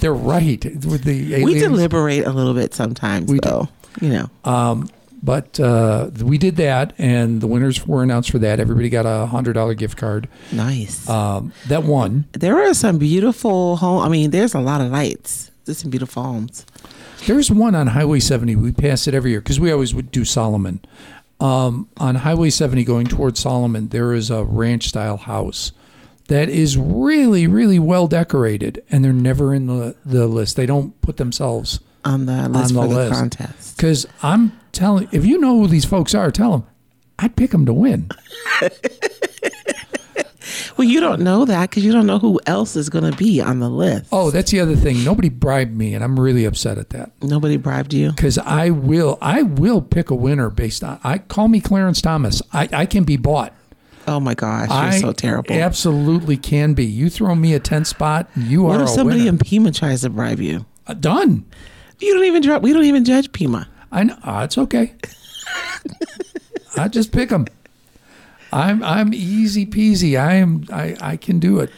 they're 0.00 0.14
right." 0.14 0.64
With 0.64 1.04
the 1.04 1.34
aliens. 1.34 1.54
we 1.54 1.58
deliberate 1.58 2.24
a 2.24 2.30
little 2.32 2.54
bit 2.54 2.72
sometimes, 2.74 3.30
We 3.30 3.38
do. 3.40 3.48
though. 3.48 3.68
You 4.00 4.10
know, 4.44 4.84
But 5.22 5.58
uh, 5.58 6.10
we 6.22 6.38
did 6.38 6.56
that, 6.56 6.92
and 6.98 7.40
the 7.40 7.46
winners 7.46 7.84
were 7.86 8.02
announced 8.02 8.30
for 8.30 8.38
that. 8.38 8.60
Everybody 8.60 8.90
got 8.90 9.06
a 9.06 9.26
hundred 9.26 9.54
dollar 9.54 9.74
gift 9.74 9.96
card. 9.96 10.28
nice. 10.52 11.08
Um, 11.08 11.52
that 11.68 11.82
won. 11.82 12.26
there 12.32 12.60
are 12.62 12.74
some 12.74 12.98
beautiful 12.98 13.76
home. 13.76 14.02
I 14.02 14.08
mean, 14.08 14.30
there's 14.30 14.54
a 14.54 14.60
lot 14.60 14.80
of 14.80 14.92
lights. 14.92 15.50
There's 15.64 15.78
some 15.78 15.90
beautiful 15.90 16.22
homes. 16.22 16.64
There's 17.26 17.50
one 17.50 17.74
on 17.74 17.88
Highway 17.88 18.20
70. 18.20 18.56
We 18.56 18.72
pass 18.72 19.06
it 19.06 19.14
every 19.14 19.32
year 19.32 19.40
because 19.40 19.58
we 19.60 19.72
always 19.72 19.94
would 19.94 20.10
do 20.10 20.24
Solomon. 20.24 20.80
Um, 21.40 21.88
on 21.98 22.14
Highway 22.16 22.50
70 22.50 22.84
going 22.84 23.06
towards 23.06 23.40
Solomon, 23.40 23.88
there 23.88 24.14
is 24.14 24.30
a 24.30 24.44
ranch 24.44 24.88
style 24.88 25.16
house 25.18 25.72
that 26.28 26.48
is 26.48 26.76
really, 26.78 27.46
really 27.46 27.78
well 27.78 28.08
decorated, 28.08 28.82
and 28.90 29.04
they're 29.04 29.12
never 29.12 29.52
in 29.52 29.66
the, 29.66 29.96
the 30.04 30.26
list. 30.26 30.56
They 30.56 30.66
don't 30.66 30.98
put 31.02 31.18
themselves 31.18 31.80
on 32.04 32.26
the 32.26 32.48
list 32.48 32.74
the 32.74 32.80
for 32.80 32.88
the 32.88 32.94
list. 32.94 33.12
contest. 33.12 33.76
because 33.76 34.06
I'm 34.22 34.58
telling. 34.72 35.08
If 35.12 35.26
you 35.26 35.38
know 35.38 35.60
who 35.60 35.66
these 35.68 35.84
folks 35.84 36.14
are, 36.14 36.30
tell 36.30 36.52
them. 36.52 36.66
I'd 37.18 37.36
pick 37.36 37.50
them 37.50 37.66
to 37.66 37.72
win. 37.72 38.08
Well, 40.76 40.86
you 40.86 41.00
don't 41.00 41.20
know 41.22 41.44
that 41.46 41.70
because 41.70 41.84
you 41.84 41.92
don't 41.92 42.06
know 42.06 42.18
who 42.18 42.38
else 42.46 42.76
is 42.76 42.90
going 42.90 43.10
to 43.10 43.16
be 43.16 43.40
on 43.40 43.60
the 43.60 43.70
list. 43.70 44.08
Oh, 44.12 44.30
that's 44.30 44.50
the 44.50 44.60
other 44.60 44.76
thing. 44.76 45.02
Nobody 45.04 45.30
bribed 45.30 45.74
me, 45.74 45.94
and 45.94 46.04
I'm 46.04 46.20
really 46.20 46.44
upset 46.44 46.76
at 46.76 46.90
that. 46.90 47.12
Nobody 47.22 47.56
bribed 47.56 47.94
you. 47.94 48.10
because 48.10 48.36
I 48.38 48.70
will 48.70 49.16
I 49.22 49.42
will 49.42 49.80
pick 49.80 50.10
a 50.10 50.14
winner 50.14 50.50
based 50.50 50.84
on 50.84 51.00
I 51.02 51.18
call 51.18 51.48
me 51.48 51.60
Clarence 51.60 52.02
Thomas. 52.02 52.42
I, 52.52 52.68
I 52.72 52.86
can 52.86 53.04
be 53.04 53.16
bought. 53.16 53.54
Oh 54.08 54.20
my 54.20 54.34
gosh, 54.34 54.68
you're 54.68 54.78
I 54.78 55.00
so 55.00 55.12
terrible. 55.12 55.52
Absolutely 55.54 56.36
can 56.36 56.74
be. 56.74 56.84
You 56.84 57.08
throw 57.10 57.34
me 57.34 57.54
a 57.54 57.60
ten 57.60 57.84
spot, 57.84 58.28
you 58.36 58.62
what 58.62 58.78
are 58.80 58.84
if 58.84 58.90
somebody 58.90 59.20
winner. 59.20 59.30
in 59.30 59.38
Pima 59.38 59.72
tries 59.72 60.02
to 60.02 60.10
bribe 60.10 60.40
you? 60.40 60.64
Uh, 60.86 60.94
done. 60.94 61.44
You 61.98 62.14
don't 62.14 62.24
even 62.24 62.42
drop. 62.42 62.62
we 62.62 62.72
don't 62.72 62.84
even 62.84 63.04
judge 63.04 63.32
Pima. 63.32 63.66
I 63.90 64.04
know 64.04 64.16
uh, 64.22 64.42
it's 64.44 64.58
okay. 64.58 64.94
I 66.76 66.88
just 66.88 67.10
pick 67.12 67.30
them. 67.30 67.46
I'm 68.56 68.82
I'm 68.82 69.12
easy 69.12 69.66
peasy. 69.66 70.18
I 70.18 70.36
am 70.36 70.64
I 70.72 70.96
I 71.00 71.16
can 71.18 71.38
do 71.38 71.60
it. 71.60 71.70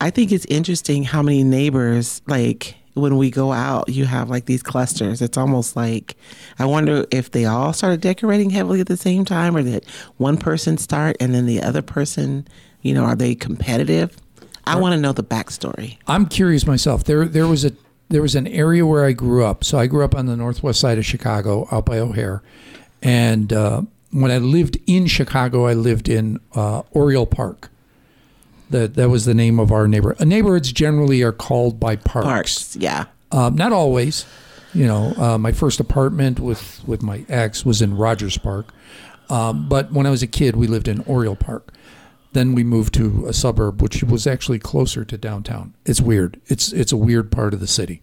I 0.00 0.10
think 0.10 0.30
it's 0.32 0.44
interesting 0.46 1.02
how 1.02 1.22
many 1.22 1.44
neighbors 1.44 2.20
like 2.26 2.76
when 2.94 3.16
we 3.16 3.30
go 3.30 3.52
out, 3.52 3.88
you 3.88 4.04
have 4.04 4.28
like 4.28 4.44
these 4.44 4.62
clusters. 4.62 5.22
It's 5.22 5.38
almost 5.38 5.74
like 5.74 6.14
I 6.58 6.66
wonder 6.66 7.06
if 7.10 7.30
they 7.30 7.46
all 7.46 7.72
started 7.72 8.02
decorating 8.02 8.50
heavily 8.50 8.80
at 8.82 8.86
the 8.86 8.98
same 8.98 9.24
time, 9.24 9.56
or 9.56 9.62
that 9.62 9.86
one 10.18 10.36
person 10.36 10.76
start 10.76 11.16
and 11.20 11.34
then 11.34 11.46
the 11.46 11.62
other 11.62 11.80
person, 11.80 12.46
you 12.82 12.92
know, 12.92 13.04
are 13.04 13.16
they 13.16 13.34
competitive? 13.34 14.14
I 14.66 14.76
want 14.76 14.92
to 14.92 15.00
know 15.00 15.12
the 15.12 15.24
backstory. 15.24 15.96
I'm 16.06 16.26
curious 16.26 16.66
myself. 16.66 17.04
There 17.04 17.24
there 17.24 17.48
was 17.48 17.64
a 17.64 17.72
there 18.10 18.20
was 18.20 18.34
an 18.34 18.46
area 18.46 18.84
where 18.84 19.06
I 19.06 19.12
grew 19.12 19.42
up. 19.46 19.64
So 19.64 19.78
I 19.78 19.86
grew 19.86 20.04
up 20.04 20.14
on 20.14 20.26
the 20.26 20.36
northwest 20.36 20.80
side 20.80 20.98
of 20.98 21.06
Chicago, 21.06 21.66
out 21.72 21.86
by 21.86 21.98
O'Hare, 21.98 22.42
and 23.00 23.50
uh, 23.54 23.82
when 24.12 24.30
I 24.30 24.38
lived 24.38 24.78
in 24.86 25.06
Chicago, 25.06 25.66
I 25.66 25.72
lived 25.72 26.08
in 26.08 26.38
uh, 26.54 26.82
Oriole 26.92 27.26
Park. 27.26 27.70
That 28.70 28.94
that 28.94 29.10
was 29.10 29.26
the 29.26 29.34
name 29.34 29.58
of 29.58 29.70
our 29.70 29.86
neighborhood. 29.86 30.22
Uh, 30.22 30.24
neighborhoods 30.24 30.72
generally 30.72 31.22
are 31.22 31.32
called 31.32 31.78
by 31.78 31.96
parks. 31.96 32.26
Parks, 32.26 32.76
yeah. 32.76 33.06
Um, 33.30 33.54
not 33.56 33.72
always. 33.72 34.24
You 34.72 34.86
know, 34.86 35.12
uh, 35.18 35.36
my 35.36 35.52
first 35.52 35.80
apartment 35.80 36.40
with 36.40 36.82
with 36.86 37.02
my 37.02 37.26
ex 37.28 37.66
was 37.66 37.82
in 37.82 37.94
Rogers 37.96 38.38
Park, 38.38 38.72
um, 39.28 39.68
but 39.68 39.92
when 39.92 40.06
I 40.06 40.10
was 40.10 40.22
a 40.22 40.26
kid, 40.26 40.56
we 40.56 40.66
lived 40.66 40.88
in 40.88 41.00
Oriole 41.02 41.36
Park. 41.36 41.72
Then 42.32 42.54
we 42.54 42.64
moved 42.64 42.94
to 42.94 43.26
a 43.26 43.34
suburb, 43.34 43.82
which 43.82 44.02
was 44.02 44.26
actually 44.26 44.58
closer 44.58 45.04
to 45.04 45.18
downtown. 45.18 45.74
It's 45.84 46.00
weird. 46.00 46.40
It's 46.46 46.72
it's 46.72 46.92
a 46.92 46.96
weird 46.96 47.30
part 47.30 47.52
of 47.52 47.60
the 47.60 47.66
city. 47.66 48.00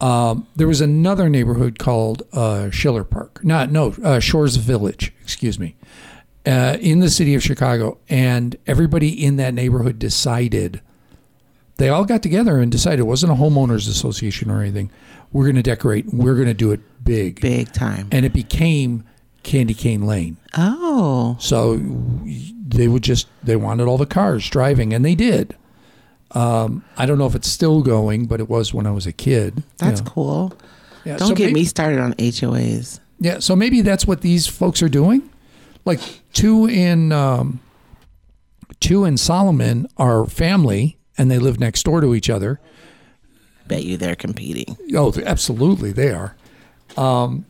Um, 0.00 0.46
there 0.56 0.66
was 0.68 0.80
another 0.80 1.28
neighborhood 1.28 1.78
called 1.78 2.22
uh, 2.32 2.70
Schiller 2.70 3.04
Park. 3.04 3.42
Not 3.44 3.70
no 3.72 3.94
uh, 4.04 4.20
Shores 4.20 4.56
Village. 4.56 5.12
Excuse 5.22 5.58
me. 5.58 5.74
Uh, 6.46 6.76
in 6.80 7.00
the 7.00 7.10
city 7.10 7.34
of 7.34 7.42
Chicago, 7.42 7.98
and 8.08 8.56
everybody 8.66 9.08
in 9.24 9.36
that 9.36 9.52
neighborhood 9.54 9.98
decided 9.98 10.80
they 11.78 11.88
all 11.88 12.04
got 12.04 12.22
together 12.22 12.58
and 12.60 12.70
decided 12.70 13.00
it 13.00 13.04
wasn't 13.04 13.32
a 13.32 13.34
homeowners 13.34 13.88
association 13.88 14.50
or 14.50 14.60
anything. 14.60 14.90
We're 15.32 15.44
going 15.44 15.56
to 15.56 15.62
decorate. 15.62 16.06
We're 16.12 16.36
going 16.36 16.46
to 16.46 16.54
do 16.54 16.70
it 16.70 16.80
big, 17.04 17.40
Big 17.40 17.72
time. 17.72 18.08
and 18.12 18.24
it 18.24 18.32
became 18.32 19.04
Candy 19.42 19.74
Cane 19.74 20.02
Lane. 20.06 20.36
Oh, 20.56 21.36
So 21.40 21.78
they 22.68 22.86
would 22.88 23.02
just 23.02 23.26
they 23.42 23.56
wanted 23.56 23.88
all 23.88 23.98
the 23.98 24.06
cars 24.06 24.48
driving, 24.48 24.92
and 24.92 25.04
they 25.04 25.14
did. 25.16 25.56
Um, 26.32 26.84
I 26.96 27.06
don't 27.06 27.18
know 27.18 27.26
if 27.26 27.34
it's 27.34 27.48
still 27.48 27.82
going, 27.82 28.26
but 28.26 28.40
it 28.40 28.48
was 28.48 28.74
when 28.74 28.86
I 28.86 28.90
was 28.90 29.06
a 29.06 29.12
kid. 29.12 29.62
that's 29.78 30.00
Yeah. 30.00 30.06
cool. 30.08 30.52
Yeah, 31.04 31.16
Don't 31.18 31.28
so 31.28 31.34
get 31.34 31.46
maybe- 31.46 31.60
me 31.60 31.64
started 31.64 32.00
on 32.00 32.14
HOAs. 32.18 32.98
Yeah, 33.20 33.38
so 33.38 33.54
maybe 33.56 33.80
that's 33.80 34.06
what 34.06 34.20
these 34.20 34.46
folks 34.46 34.82
are 34.82 34.88
doing. 34.88 35.22
Like 35.84 36.00
two 36.32 36.66
in 36.66 37.12
um, 37.12 37.60
two 38.80 39.04
in 39.04 39.16
Solomon 39.16 39.86
are 39.96 40.26
family, 40.26 40.96
and 41.16 41.30
they 41.30 41.38
live 41.38 41.58
next 41.60 41.84
door 41.84 42.00
to 42.00 42.14
each 42.14 42.28
other. 42.28 42.60
Bet 43.68 43.84
you 43.84 43.96
they're 43.96 44.16
competing. 44.16 44.76
Oh, 44.94 45.14
absolutely, 45.24 45.92
they 45.92 46.10
are. 46.10 46.34
Um, 46.96 47.46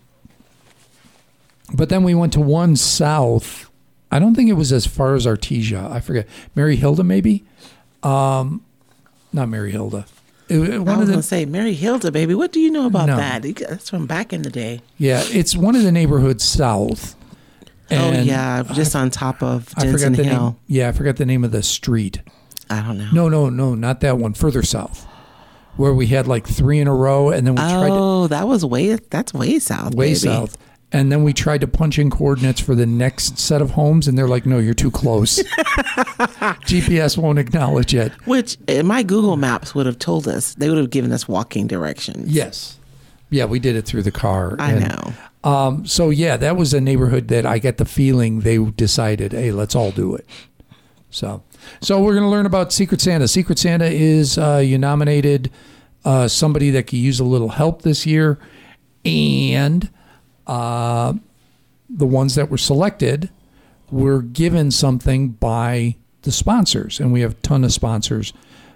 but 1.75 1.88
then 1.88 2.04
we 2.04 2.14
went 2.14 2.33
to 2.35 2.40
one 2.40 2.76
south. 2.76 3.71
I 4.11 4.18
don't 4.18 4.35
think 4.35 4.49
it 4.49 4.54
was 4.54 4.73
as 4.73 4.87
far 4.87 5.14
as 5.14 5.26
Artesia. 5.26 5.90
I 5.90 6.00
forget. 6.00 6.28
Marijilda, 6.56 7.04
maybe. 7.04 7.45
Um, 8.02 8.62
not 9.37 9.49
Marijilda. 9.49 10.05
It- 10.49 10.57
it- 10.59 10.75
I 10.75 10.78
one 10.78 10.99
was 10.99 11.09
of 11.09 11.14
gonna 11.14 11.23
say 11.23 11.47
Marijilda, 11.47 12.12
baby. 12.12 12.35
What 12.35 12.52
do 12.52 12.59
you 12.61 12.71
know 12.71 12.87
about 12.87 13.07
No. 13.07 13.16
that? 13.16 13.43
That's 13.43 13.90
from 13.90 14.07
back 14.07 14.33
in 14.33 14.43
the 14.43 14.50
day. 14.50 14.81
yeah, 14.99 15.23
it's 15.31 15.57
one 15.57 15.76
of 15.76 15.83
the 15.85 15.93
neighborhoods 15.93 16.43
south. 16.45 17.14
oh 17.93 18.11
yeah, 18.12 18.64
just 18.73 18.97
on 18.97 19.11
top 19.11 19.43
of 19.43 19.73
I 19.76 19.87
forgot 19.93 20.12
the 20.14 20.25
Hill. 20.25 20.43
name. 20.45 20.57
Yeah, 20.66 20.88
I 20.88 20.93
forgot 20.93 21.16
the 21.16 21.26
name 21.26 21.45
of 21.45 21.52
the 21.52 21.62
street. 21.62 22.21
I 22.69 22.81
don't 22.83 22.99
know. 22.99 23.09
No, 23.12 23.28
no, 23.28 23.49
no, 23.49 23.75
not 23.76 24.00
that 24.00 24.19
one. 24.19 24.33
Further 24.35 24.62
south, 24.64 25.07
where 25.76 25.95
we 25.95 26.09
had 26.09 26.26
like 26.26 26.47
three 26.49 26.81
in 26.81 26.88
a 26.88 26.95
row, 26.95 27.31
and 27.31 27.47
then 27.47 27.55
we 27.55 27.61
tried 27.61 27.90
Oh, 27.93 28.26
that 28.26 28.49
was 28.49 28.64
way. 28.64 28.97
That's 29.11 29.33
way 29.33 29.59
south. 29.61 29.95
way 29.95 30.07
baby. 30.09 30.16
south. 30.16 30.57
And 30.93 31.11
then 31.11 31.25
we 31.25 31.33
tried 31.33 31.62
to 31.62 31.66
punch 31.66 31.99
in 31.99 32.11
coordinates 32.11 32.61
for 32.61 32.75
the 32.76 32.87
next 32.87 33.38
set 33.38 33.61
of 33.61 33.71
homes, 33.73 34.07
and 34.07 34.16
they're 34.16 34.28
like, 34.28 34.47
"No, 34.47 34.59
you're 34.59 34.73
too 34.73 34.90
close. 34.93 35.43
GPS 36.66 37.19
won't 37.19 37.38
acknowledge 37.38 37.95
it." 37.95 38.12
Which 38.26 38.57
uh, 38.69 38.83
my 38.83 39.02
Google 39.02 39.37
Maps 39.37 39.75
would 39.75 39.87
have 39.87 39.99
told 39.99 40.28
us. 40.28 40.55
They 40.55 40.69
would 40.69 40.78
have 40.78 40.90
given 40.90 41.12
us 41.12 41.26
walking 41.28 41.66
directions. 41.66 42.28
Yes, 42.28 42.78
yeah, 43.31 43.45
we 43.47 43.59
did 43.59 43.76
it 43.76 43.83
through 43.83 44.02
the 44.02 44.12
car. 44.12 44.57
I 44.59 44.73
And, 44.73 44.88
know. 44.88 45.50
Um, 45.50 45.87
so 45.87 46.11
yeah, 46.11 46.37
that 46.37 46.57
was 46.57 46.73
a 46.75 46.81
neighborhood 46.81 47.28
that 47.28 47.47
I 47.47 47.59
get 47.59 47.78
the 47.78 47.85
feeling 47.85 48.40
they 48.40 48.59
decided, 48.59 49.33
"Hey, 49.33 49.50
let's 49.52 49.75
all 49.75 49.90
do 49.90 50.14
it." 50.14 50.26
So, 51.11 51.43
so 51.81 52.00
we're 52.02 52.12
going 52.14 52.25
to 52.25 52.31
learn 52.31 52.47
about 52.47 52.73
Secret 52.73 53.00
Santa. 53.00 53.26
Secret 53.28 53.59
Santa 53.59 53.87
is 53.87 54.38
uh, 54.38 54.62
you 54.64 54.76
nominated 54.78 55.50
uh, 56.05 56.28
somebody 56.28 56.71
that 56.71 56.85
could 56.85 56.99
use 56.99 57.19
a 57.21 57.25
little 57.25 57.49
help 57.50 57.83
this 57.83 58.07
year, 58.07 58.38
and 59.05 59.88
uh, 60.46 61.14
the 61.88 62.06
ones 62.06 62.34
that 62.34 62.50
were 62.50 62.58
selected 62.58 63.30
were 63.90 64.22
given 64.22 64.70
something 64.70 65.30
by 65.30 65.96
the 66.22 66.32
sponsors, 66.32 66.98
and 67.00 67.12
we 67.12 67.20
have 67.20 67.32
a 67.32 67.34
ton 67.36 67.64
of 67.64 67.72
sponsors. 67.72 68.32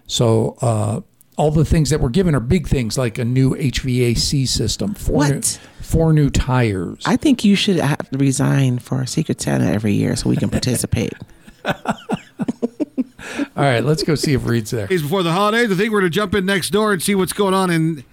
So 0.07 0.57
uh, 0.61 1.01
all 1.37 1.51
the 1.51 1.65
things 1.65 1.91
that 1.91 2.01
were 2.01 2.11
given 2.11 2.35
are 2.35 2.41
big 2.41 2.69
things, 2.69 2.99
like 2.99 3.19
a 3.19 3.25
new 3.25 3.55
HVAC 3.55 4.47
system, 4.47 4.95
four 4.95 5.29
new, 5.29 5.41
four 5.81 6.13
new 6.13 6.31
tires. 6.31 7.03
I 7.07 7.17
think 7.17 7.45
you 7.45 7.57
should 7.57 7.77
have 7.77 8.11
to 8.11 8.19
resign 8.19 8.79
for 8.79 9.05
Secret 9.07 9.41
Santa 9.41 9.67
every 9.67 9.95
year 9.95 10.17
so 10.17 10.29
we 10.29 10.37
can 10.37 10.51
participate. 10.51 11.13
all 11.65 11.75
right, 13.57 13.85
let's 13.85 14.03
go 14.03 14.15
see 14.15 14.35
if 14.35 14.47
Reed's 14.47 14.71
there. 14.71 14.87
days 14.87 15.03
before 15.03 15.23
the 15.23 15.33
holidays. 15.33 15.71
I 15.71 15.75
think 15.75 15.93
we're 15.93 16.01
going 16.01 16.13
to 16.13 16.15
jump 16.15 16.35
in 16.35 16.47
next 16.47 16.71
door 16.71 16.93
and 16.93 17.03
see 17.03 17.15
what's 17.15 17.33
going 17.33 17.55
on 17.55 17.71
in. 17.71 18.05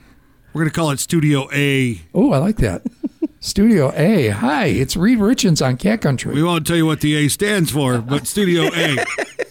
We're 0.54 0.62
going 0.62 0.72
to 0.72 0.76
call 0.76 0.92
it 0.92 1.00
Studio 1.00 1.48
A. 1.54 2.02
Oh, 2.14 2.32
I 2.32 2.38
like 2.38 2.58
that. 2.58 2.82
Studio 3.52 3.94
A. 3.96 4.28
Hi, 4.28 4.66
it's 4.66 4.98
Reed 4.98 5.20
Richards 5.20 5.62
on 5.62 5.78
Cat 5.78 6.02
Country. 6.02 6.34
We 6.36 6.44
won't 6.44 6.68
tell 6.68 6.76
you 6.76 6.86
what 6.86 7.00
the 7.00 7.16
A 7.16 7.30
stands 7.30 7.72
for, 7.72 8.00
but 8.00 8.28
Studio 8.28 8.64
A. 8.76 8.98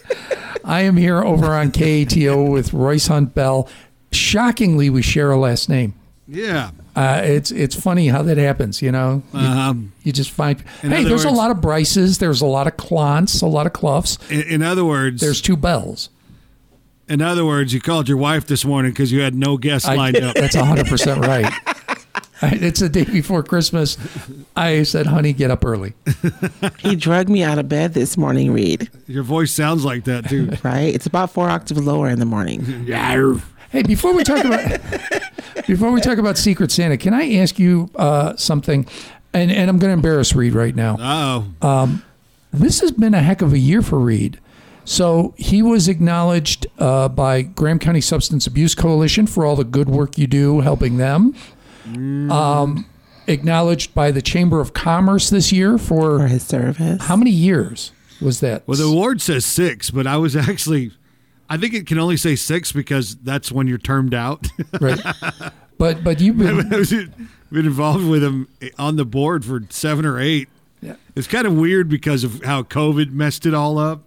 I 0.63 0.81
am 0.81 0.97
here 0.97 1.23
over 1.23 1.47
on 1.47 1.71
KATO 1.71 2.51
with 2.51 2.73
Royce 2.73 3.07
Hunt 3.07 3.33
Bell. 3.33 3.67
Shockingly, 4.11 4.91
we 4.91 5.01
share 5.01 5.31
a 5.31 5.37
last 5.39 5.67
name. 5.67 5.95
Yeah. 6.27 6.69
Uh, 6.95 7.21
it's 7.23 7.49
it's 7.49 7.73
funny 7.73 8.07
how 8.09 8.21
that 8.21 8.37
happens, 8.37 8.83
you 8.83 8.91
know. 8.91 9.23
You, 9.33 9.39
Um, 9.39 9.93
you 10.03 10.11
just 10.11 10.29
find 10.29 10.61
hey, 10.81 11.03
there's 11.03 11.25
a 11.25 11.31
lot 11.31 11.49
of 11.49 11.59
Bryces, 11.59 12.19
there's 12.19 12.41
a 12.41 12.45
lot 12.45 12.67
of 12.67 12.77
Clonts, 12.77 13.41
a 13.41 13.47
lot 13.47 13.65
of 13.65 13.73
Cloughs. 13.73 14.19
in, 14.29 14.41
in 14.41 14.61
other 14.63 14.85
words, 14.85 15.21
There's 15.21 15.41
two 15.41 15.57
Bells. 15.57 16.09
In 17.09 17.21
other 17.21 17.45
words, 17.45 17.73
you 17.73 17.81
called 17.81 18.07
your 18.07 18.17
wife 18.17 18.45
this 18.45 18.63
morning 18.63 18.91
because 18.91 19.11
you 19.11 19.21
had 19.21 19.33
no 19.33 19.57
guests 19.57 19.87
I- 19.87 19.95
lined 19.95 20.17
up. 20.17 20.35
That's 20.35 20.55
100% 20.55 21.21
right. 21.25 21.51
I- 22.41 22.57
It's 22.61 22.79
the 22.79 22.89
day 22.89 23.03
before 23.05 23.43
Christmas. 23.43 23.97
I 24.55 24.83
said, 24.83 25.07
honey, 25.07 25.33
get 25.33 25.51
up 25.51 25.65
early. 25.65 25.93
He 26.79 26.95
drugged 26.95 27.29
me 27.29 27.43
out 27.43 27.57
of 27.59 27.67
bed 27.67 27.93
this 27.93 28.17
morning, 28.17 28.51
Reed. 28.51 28.89
Your 29.07 29.23
voice 29.23 29.51
sounds 29.53 29.83
like 29.83 30.03
that 30.05 30.29
too. 30.29 30.51
Right? 30.63 30.93
It's 30.93 31.05
about 31.05 31.31
four 31.31 31.49
octaves 31.49 31.83
lower 31.83 32.09
in 32.09 32.19
the 32.19 32.25
morning. 32.25 32.85
Hey, 33.71 33.83
before 33.83 34.13
we 34.13 34.23
talk 34.23 34.45
about 34.45 34.79
before 35.67 35.91
we 35.91 35.99
talk 36.01 36.17
about 36.17 36.37
Secret 36.37 36.71
Santa, 36.71 36.97
can 36.97 37.13
I 37.13 37.33
ask 37.35 37.59
you 37.59 37.89
uh, 37.95 38.35
something? 38.37 38.87
And 39.33 39.51
and 39.51 39.69
I'm 39.69 39.77
going 39.77 39.89
to 39.89 39.93
embarrass 39.93 40.33
Reed 40.33 40.53
right 40.53 40.73
now. 40.75 40.95
Oh, 41.61 41.99
This 42.53 42.79
has 42.79 42.91
been 42.91 43.13
a 43.13 43.21
heck 43.21 43.41
of 43.41 43.51
a 43.53 43.59
year 43.59 43.81
for 43.81 43.99
Reed. 43.99 44.39
So 44.85 45.33
he 45.37 45.61
was 45.61 45.89
acknowledged 45.89 46.65
uh, 46.79 47.09
by 47.09 47.41
Graham 47.41 47.77
County 47.77 47.99
Substance 47.99 48.47
Abuse 48.47 48.73
Coalition 48.73 49.27
for 49.27 49.45
all 49.45 49.57
the 49.57 49.65
good 49.65 49.89
work 49.89 50.17
you 50.17 50.27
do 50.27 50.61
helping 50.61 50.95
them. 50.95 51.35
Um, 51.95 52.85
acknowledged 53.27 53.93
by 53.93 54.11
the 54.11 54.21
Chamber 54.21 54.59
of 54.61 54.73
Commerce 54.73 55.29
this 55.29 55.51
year 55.51 55.77
For 55.77 56.19
for 56.19 56.27
his 56.27 56.43
service. 56.43 57.03
how 57.03 57.15
many 57.15 57.31
years 57.31 57.91
was 58.21 58.39
that? 58.39 58.63
well, 58.67 58.77
the 58.77 58.85
award 58.85 59.21
says 59.21 59.45
six, 59.45 59.89
but 59.91 60.07
I 60.07 60.17
was 60.17 60.35
actually, 60.35 60.91
I 61.49 61.57
think 61.57 61.73
it 61.73 61.85
can 61.87 61.99
only 61.99 62.17
say 62.17 62.35
six 62.35 62.71
because 62.71 63.15
that's 63.17 63.51
when 63.51 63.67
you're 63.67 63.77
termed 63.77 64.13
out. 64.13 64.47
right. 64.81 64.99
But 65.77 66.03
but 66.03 66.19
you've 66.19 66.37
been 66.37 66.67
been 67.51 67.65
involved 67.65 68.05
with 68.07 68.23
him 68.23 68.47
on 68.79 68.95
the 68.95 69.05
board 69.05 69.45
for 69.45 69.61
seven 69.69 70.05
or 70.05 70.19
eight. 70.19 70.49
Yeah. 70.81 70.95
It's 71.15 71.27
kind 71.27 71.45
of 71.47 71.53
weird 71.53 71.89
because 71.89 72.23
of 72.23 72.43
how 72.43 72.63
COVID 72.63 73.11
messed 73.11 73.45
it 73.45 73.53
all 73.53 73.77
up. 73.77 74.01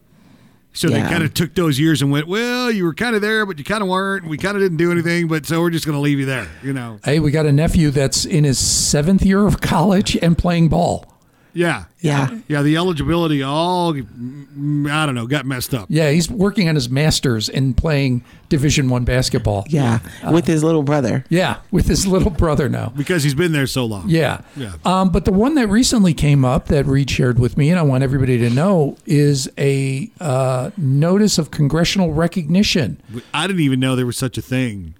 So 0.73 0.89
they 0.89 1.01
kind 1.01 1.25
of 1.25 1.35
took 1.35 1.55
those 1.55 1.81
years 1.81 2.01
and 2.01 2.13
went, 2.13 2.29
well, 2.29 2.71
you 2.71 2.85
were 2.85 2.95
kind 2.95 3.17
of 3.17 3.23
there, 3.23 3.45
but 3.45 3.59
you 3.59 3.65
kind 3.65 3.83
of 3.83 3.89
weren't. 3.89 4.27
We 4.27 4.39
kind 4.39 4.57
of 4.57 4.63
didn't 4.63 4.79
do 4.79 4.93
anything, 4.93 5.27
but 5.27 5.45
so 5.45 5.61
we're 5.61 5.71
just 5.71 5.85
going 5.85 5.97
to 5.97 6.01
leave 6.01 6.21
you 6.21 6.27
there, 6.27 6.49
you 6.63 6.73
know? 6.73 7.01
Hey, 7.05 7.19
we 7.19 7.33
got 7.33 7.45
a 7.47 7.53
nephew 7.53 7.91
that's 7.91 8.25
in 8.25 8.45
his 8.45 8.59
seventh 8.59 9.23
year 9.23 9.47
of 9.47 9.61
college 9.61 10.17
and 10.17 10.39
playing 10.39 10.69
ball. 10.69 11.13
Yeah. 11.53 11.85
Yeah. 12.01 12.39
Yeah. 12.49 12.63
The 12.63 12.77
eligibility 12.77 13.43
all, 13.43 13.93
mm, 13.93 14.91
I 14.91 15.07
don't 15.07 15.15
know, 15.15 15.27
got 15.27 15.47
messed 15.47 15.75
up. 15.75 15.87
Yeah, 15.89 16.11
he's 16.11 16.31
working 16.31 16.69
on 16.69 16.75
his 16.75 16.89
masters 16.89 17.49
in 17.49 17.75
playing 17.75 18.25
Division 18.49 18.89
One 18.89 19.05
basketball. 19.05 19.65
Yeah. 19.69 20.01
With 20.31 20.47
his 20.47 20.65
little 20.65 20.83
brother. 20.83 21.25
Yeah, 21.29 21.59
with 21.71 21.87
his 21.87 22.07
little 22.07 22.31
brother 22.31 22.69
now. 22.69 22.93
Because 22.97 23.23
he's 23.23 23.35
been 23.35 23.53
there 23.53 23.67
so 23.67 23.85
long. 23.85 24.09
Yeah. 24.09 24.41
Yeah. 24.57 24.75
Um, 24.85 25.11
but 25.11 25.25
the 25.25 25.33
one 25.33 25.55
that 25.55 25.69
recently 25.69 26.15
came 26.15 26.45
up 26.45 26.67
that 26.67 26.87
Reed 26.87 27.11
shared 27.11 27.39
with 27.39 27.57
me, 27.57 27.71
and 27.71 27.79
I 27.79 27.83
want 27.83 28.03
everybody 28.03 28.39
to 28.39 28.51
know, 28.51 28.97
is 29.07 29.51
a 29.59 30.11
uh, 30.21 30.71
notice 30.77 31.39
of 31.39 31.51
congressional 31.51 32.13
recognition. 32.13 33.01
I 33.35 33.47
didn't 33.47 33.63
even 33.63 33.81
know 33.81 33.97
there 33.97 34.07
was 34.07 34.17
such 34.17 34.39
a 34.39 34.43
thing. 34.43 34.95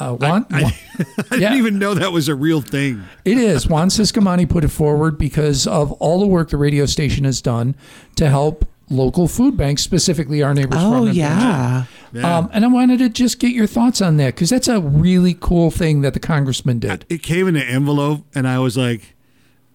Uh, 0.00 0.14
Juan, 0.14 0.46
I 0.50 0.60
Yeah. 1.32 1.50
didn't 1.50 1.58
even 1.58 1.78
know 1.78 1.94
that 1.94 2.10
was 2.12 2.28
a 2.28 2.34
real 2.34 2.60
thing. 2.62 3.04
it 3.24 3.36
is. 3.38 3.68
Juan 3.68 3.88
Ciscomani 3.88 4.48
put 4.48 4.64
it 4.64 4.68
forward 4.68 5.18
because 5.18 5.66
of 5.66 5.92
all 5.92 6.20
the 6.20 6.26
work 6.26 6.50
the 6.50 6.56
radio 6.56 6.86
station 6.86 7.24
has 7.24 7.40
done 7.42 7.74
to 8.16 8.28
help 8.28 8.66
local 8.88 9.28
food 9.28 9.56
banks, 9.56 9.82
specifically 9.82 10.42
our 10.42 10.52
neighbors. 10.54 10.80
Oh, 10.82 11.04
Farm 11.04 11.08
yeah. 11.12 11.84
Yeah. 12.12 12.38
Um, 12.38 12.50
and 12.52 12.64
I 12.64 12.68
wanted 12.68 12.98
to 13.00 13.08
just 13.08 13.38
get 13.38 13.52
your 13.52 13.66
thoughts 13.68 14.00
on 14.02 14.16
that 14.16 14.34
because 14.34 14.50
that's 14.50 14.66
a 14.68 14.80
really 14.80 15.36
cool 15.38 15.70
thing 15.70 16.00
that 16.00 16.14
the 16.14 16.18
congressman 16.20 16.78
did. 16.80 17.04
it 17.08 17.22
came 17.22 17.46
in 17.46 17.54
an 17.54 17.62
envelope, 17.62 18.24
and 18.34 18.48
I 18.48 18.58
was 18.58 18.76
like, 18.76 19.14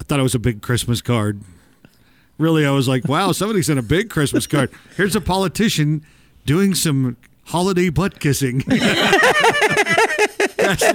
I 0.02 0.04
thought 0.04 0.20
it 0.20 0.24
was 0.24 0.36
a 0.36 0.40
big 0.40 0.62
Christmas 0.62 1.02
card. 1.02 1.42
Really, 2.38 2.66
I 2.66 2.72
was 2.72 2.90
like, 2.90 3.08
wow, 3.08 3.32
somebody 3.32 3.62
sent 3.62 3.80
a 3.80 3.84
big 3.84 4.10
Christmas 4.10 4.46
card. 4.48 4.70
Here's 4.98 5.16
a 5.16 5.22
politician 5.22 6.06
doing 6.46 6.76
some 6.76 7.16
holiday 7.46 7.90
butt 7.90 8.20
kissing. 8.20 8.60
that's, 10.58 10.94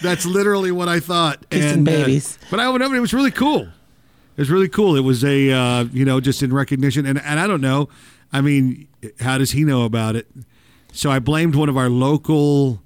that's 0.00 0.26
literally 0.26 0.72
what 0.72 0.88
I 0.88 1.00
thought. 1.00 1.48
Kissing 1.50 1.70
And, 1.80 1.88
uh, 1.88 1.92
babies. 1.92 2.38
but 2.50 2.60
I 2.60 2.68
would 2.68 2.82
it 2.82 3.00
was 3.00 3.14
really 3.14 3.30
cool. 3.30 3.62
It 3.62 4.38
was 4.40 4.50
really 4.50 4.68
cool. 4.68 4.96
It 4.96 5.00
was 5.00 5.24
a 5.24 5.50
uh, 5.50 5.84
you 5.92 6.04
know 6.04 6.20
just 6.20 6.42
in 6.42 6.52
recognition, 6.52 7.06
and 7.06 7.20
and 7.20 7.38
I 7.38 7.46
don't 7.46 7.60
know. 7.60 7.88
I 8.32 8.40
mean, 8.40 8.88
how 9.20 9.36
does 9.38 9.50
he 9.52 9.62
know 9.64 9.84
about 9.84 10.16
it? 10.16 10.26
So 10.92 11.10
I 11.10 11.18
blamed 11.18 11.54
one 11.54 11.68
of 11.68 11.76
our 11.76 11.88
local 11.90 12.82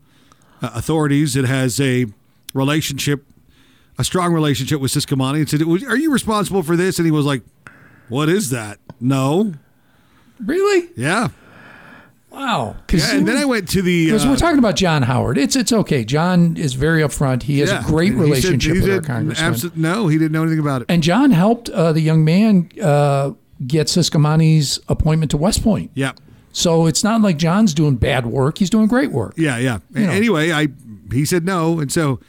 uh, 0.61 0.71
authorities 0.75 1.35
that 1.35 1.45
has 1.45 1.81
a 1.81 2.07
relationship, 2.53 3.25
a 3.99 4.03
strong 4.05 4.33
relationship 4.35 4.81
with 4.81 4.91
Ciscomani, 4.93 5.37
and 5.39 5.49
said, 5.49 5.63
"Are 5.63 5.97
you 5.97 6.11
responsible 6.13 6.63
for 6.65 6.77
this?" 6.77 6.99
And 6.99 7.07
he 7.07 7.13
was 7.13 7.25
like, 7.27 7.43
"What 8.09 8.29
is 8.29 8.51
that?" 8.51 8.79
No. 9.01 9.55
Really? 10.45 10.91
Yeah. 10.97 11.29
Wow. 12.37 12.77
Yeah, 12.93 13.15
and 13.17 13.27
then 13.27 13.37
I 13.39 13.45
went 13.47 13.69
to 13.71 13.81
the. 13.83 14.05
Because 14.07 14.27
we're 14.27 14.35
uh, 14.35 14.37
talking 14.37 14.59
about 14.59 14.77
John 14.77 15.03
Howard. 15.03 15.39
It's 15.39 15.57
it's 15.57 15.73
okay. 15.73 16.05
John 16.05 16.57
is 16.59 16.75
very 16.75 17.01
upfront. 17.03 17.45
He 17.45 17.61
has 17.61 17.71
yeah. 17.71 17.81
a 17.81 17.85
great 17.85 18.13
And 18.13 18.21
he 18.27 18.35
said- 18.41 18.51
relationship 18.53 18.75
he 18.75 18.81
with 18.83 18.91
our 18.91 18.97
said 18.97 19.07
congressman. 19.07 19.55
abso- 19.55 19.77
no, 19.77 20.09
he 20.09 20.19
didn't 20.19 20.33
know 20.33 20.43
anything 20.43 20.59
about 20.61 20.83
it. 20.83 20.87
And 20.91 21.03
John 21.03 21.31
helped 21.31 21.71
uh, 21.71 21.93
the 21.93 22.01
young 22.03 22.25
man 22.25 22.69
uh, 22.83 23.31
get 23.67 23.87
Ciscomani's 23.87 24.79
appointment 24.89 25.31
to 25.31 25.39
West 25.39 25.63
Point. 25.63 25.91
Yeah. 25.95 26.13
So 26.53 26.87
it's 26.87 27.03
not 27.03 27.21
like 27.23 27.37
John's 27.39 27.73
doing 27.75 27.97
bad 27.97 28.27
work. 28.27 28.59
He's 28.59 28.71
doing 28.71 28.87
great 28.87 29.13
work. 29.13 29.35
Yeah, 29.37 29.57
yeah. 29.59 29.79
You 29.95 30.07
know. 30.07 30.13
Anyway, 30.13 30.53
I 30.53 30.69
he 31.13 31.25
said 31.25 31.45
no, 31.45 31.81
and 31.81 31.91
so, 31.91 32.21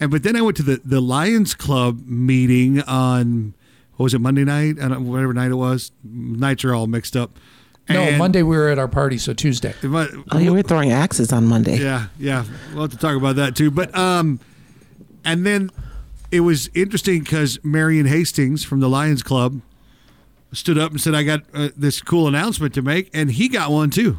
and 0.00 0.10
but 0.10 0.22
then 0.24 0.36
I 0.36 0.42
went 0.42 0.56
to 0.58 0.62
the 0.64 0.80
the 0.84 1.00
Lions 1.00 1.54
Club 1.54 2.00
meeting 2.06 2.80
on 2.82 3.54
what 3.96 4.04
was 4.04 4.14
it 4.14 4.20
Monday 4.20 4.44
night? 4.44 4.76
I 4.80 4.88
don't, 4.88 5.06
whatever 5.06 5.32
night 5.32 5.50
it 5.50 5.54
was. 5.56 5.92
Nights 6.04 6.64
are 6.64 6.74
all 6.74 6.86
mixed 6.88 7.16
up. 7.16 7.38
No, 7.88 8.00
And- 8.00 8.18
Monday 8.18 8.42
we 8.42 8.56
were 8.56 8.68
at 8.68 8.78
our 8.78 8.88
party, 8.88 9.18
so 9.18 9.32
Tuesday. 9.32 9.74
it 9.82 9.88
might- 9.88 10.08
Oh, 10.30 10.38
you 10.38 10.52
were 10.52 10.62
throwing 10.62 10.92
axes 10.92 11.32
on 11.32 11.46
Monday. 11.46 11.78
yeah, 11.80 12.06
yeah. 12.18 12.44
We'll 12.72 12.82
have 12.82 12.90
to 12.92 12.96
talk 12.96 13.16
about 13.16 13.36
that 13.36 13.54
too. 13.56 13.70
But 13.70 13.96
um, 13.96 14.38
and 15.24 15.44
then 15.44 15.70
it 16.30 16.40
was 16.40 16.70
interesting 16.74 17.20
because 17.20 17.58
Marion 17.64 18.06
Hastings 18.06 18.64
from 18.64 18.80
the 18.80 18.88
Lions 18.88 19.22
Club 19.22 19.60
stood 20.52 20.78
up 20.78 20.90
and 20.92 21.00
said, 21.00 21.14
"I 21.14 21.22
got 21.24 21.42
uh, 21.52 21.68
this 21.76 22.00
cool 22.00 22.28
announcement 22.28 22.72
to 22.74 22.82
make," 22.82 23.10
and 23.12 23.30
he 23.32 23.48
got 23.48 23.70
one 23.70 23.90
too 23.90 24.18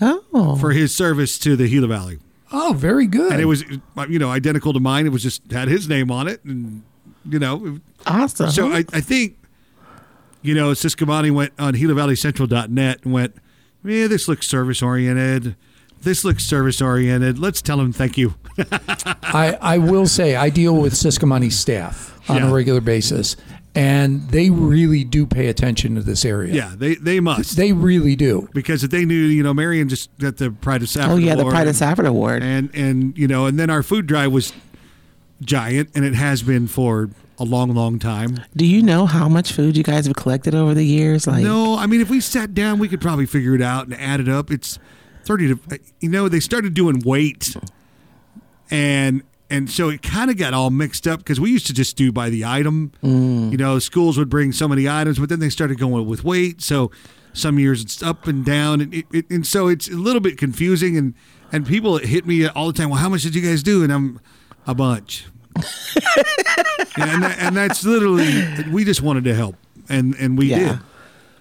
Oh. 0.00 0.56
for 0.56 0.72
his 0.72 0.94
service 0.94 1.38
to 1.40 1.56
the 1.56 1.68
Gila 1.68 1.86
Valley. 1.88 2.18
Oh, 2.52 2.74
very 2.76 3.06
good. 3.06 3.32
and 3.32 3.40
it 3.40 3.46
was 3.46 3.64
you 4.08 4.18
know 4.18 4.30
identical 4.30 4.72
to 4.72 4.80
mine. 4.80 5.06
It 5.06 5.12
was 5.12 5.22
just 5.22 5.50
had 5.50 5.68
his 5.68 5.88
name 5.88 6.10
on 6.10 6.28
it, 6.28 6.44
and 6.44 6.82
you 7.28 7.38
know. 7.38 7.78
awesome. 8.06 8.50
So 8.50 8.70
I, 8.72 8.84
I 8.92 9.00
think 9.00 9.36
you 10.44 10.54
know 10.54 10.70
Ciscomani 10.70 11.32
went 11.32 11.52
on 11.58 11.74
GilaValleyCentral.net 11.74 13.00
and 13.04 13.12
went, 13.12 13.34
yeah, 13.84 14.06
this 14.06 14.28
looks 14.28 14.46
service 14.46 14.80
oriented. 14.82 15.56
This 16.02 16.24
looks 16.24 16.44
service 16.44 16.80
oriented. 16.82 17.38
Let's 17.38 17.60
tell 17.62 17.80
him 17.80 17.92
thank 17.92 18.16
you. 18.18 18.34
I, 19.22 19.56
I 19.60 19.78
will 19.78 20.06
say 20.06 20.36
I 20.36 20.50
deal 20.50 20.76
with 20.76 20.92
Ciscomani 20.92 21.50
staff 21.50 22.12
on 22.30 22.36
Yeah. 22.36 22.50
a 22.50 22.52
regular 22.52 22.80
basis, 22.82 23.36
and 23.74 24.28
they 24.28 24.50
really 24.50 25.02
do 25.02 25.26
pay 25.26 25.46
attention 25.48 25.94
to 25.96 26.02
this 26.02 26.24
area. 26.24 26.54
Yeah, 26.54 26.74
they 26.76 26.94
they 26.96 27.20
must 27.20 27.56
They 27.56 27.72
really 27.72 28.16
do. 28.16 28.48
because 28.52 28.84
if 28.84 28.90
they 28.90 29.04
knew, 29.04 29.14
you 29.16 29.42
know, 29.42 29.54
Marion 29.54 29.88
just 29.88 30.16
got 30.18 30.36
the 30.36 30.50
Pride 30.50 30.82
of 30.82 30.88
Safford. 30.90 31.12
oh, 31.12 31.16
yeah, 31.16 31.34
the 31.34 31.40
Award 31.40 31.52
Pride 31.54 31.62
of 31.62 31.68
and- 31.68 31.76
Safford 31.76 32.06
Award. 32.06 32.42
and 32.42 32.70
and 32.74 33.16
you 33.18 33.26
know, 33.26 33.46
and 33.46 33.58
then 33.58 33.70
our 33.70 33.82
food 33.82 34.06
drive 34.06 34.30
was 34.30 34.52
giant, 35.42 35.90
and 35.94 36.04
it 36.04 36.14
has 36.14 36.42
been 36.42 36.66
for 36.66 37.10
a 37.38 37.44
long, 37.44 37.74
long 37.74 37.98
time. 37.98 38.40
Do 38.56 38.64
you 38.64 38.82
know 38.82 39.06
how 39.06 39.28
much 39.28 39.52
food 39.52 39.76
you 39.76 39.82
guys 39.82 40.06
have 40.06 40.16
collected 40.16 40.54
over 40.54 40.74
the 40.74 40.84
years? 40.84 41.26
Like, 41.26 41.42
No, 41.42 41.76
I 41.76 41.86
mean, 41.86 42.00
if 42.00 42.10
we 42.10 42.20
sat 42.20 42.54
down, 42.54 42.78
we 42.78 42.88
could 42.88 43.00
probably 43.00 43.26
figure 43.26 43.54
it 43.54 43.62
out 43.62 43.86
and 43.86 43.94
add 43.94 44.20
it 44.20 44.28
up. 44.28 44.50
It's 44.50 44.78
thirty 45.24 45.48
to, 45.48 45.60
uh, 45.72 45.76
you 46.00 46.08
know, 46.08 46.28
they 46.28 46.40
started 46.40 46.74
doing 46.74 47.00
weight, 47.00 47.56
and 48.70 49.22
and 49.50 49.70
so 49.70 49.88
it 49.88 50.02
kind 50.02 50.30
of 50.30 50.36
got 50.36 50.54
all 50.54 50.70
mixed 50.70 51.06
up 51.06 51.20
because 51.20 51.40
we 51.40 51.50
used 51.50 51.66
to 51.66 51.74
just 51.74 51.96
do 51.96 52.12
by 52.12 52.30
the 52.30 52.44
item. 52.44 52.92
Mm. 53.02 53.50
You 53.50 53.58
know, 53.58 53.78
schools 53.78 54.16
would 54.18 54.28
bring 54.28 54.52
so 54.52 54.68
many 54.68 54.88
items, 54.88 55.18
but 55.18 55.28
then 55.28 55.40
they 55.40 55.50
started 55.50 55.78
going 55.78 56.06
with 56.06 56.24
weight. 56.24 56.62
So 56.62 56.90
some 57.32 57.58
years 57.58 57.82
it's 57.82 58.02
up 58.02 58.26
and 58.26 58.44
down, 58.44 58.80
and 58.80 58.94
it, 58.94 59.06
it, 59.12 59.30
and 59.30 59.46
so 59.46 59.68
it's 59.68 59.88
a 59.88 59.96
little 59.96 60.20
bit 60.20 60.38
confusing. 60.38 60.96
And 60.96 61.14
and 61.52 61.66
people 61.66 61.98
hit 61.98 62.26
me 62.26 62.46
all 62.46 62.68
the 62.68 62.72
time. 62.72 62.90
Well, 62.90 63.00
how 63.00 63.08
much 63.08 63.22
did 63.22 63.34
you 63.34 63.42
guys 63.42 63.62
do? 63.62 63.82
And 63.82 63.92
I'm 63.92 64.20
a 64.66 64.74
bunch. 64.74 65.26
And, 66.96 67.22
that, 67.24 67.38
and 67.40 67.56
that's 67.56 67.84
literally 67.84 68.44
we 68.70 68.84
just 68.84 69.02
wanted 69.02 69.24
to 69.24 69.34
help, 69.34 69.56
and 69.88 70.14
and 70.14 70.38
we 70.38 70.46
Yeah. 70.46 70.58
did. 70.58 70.78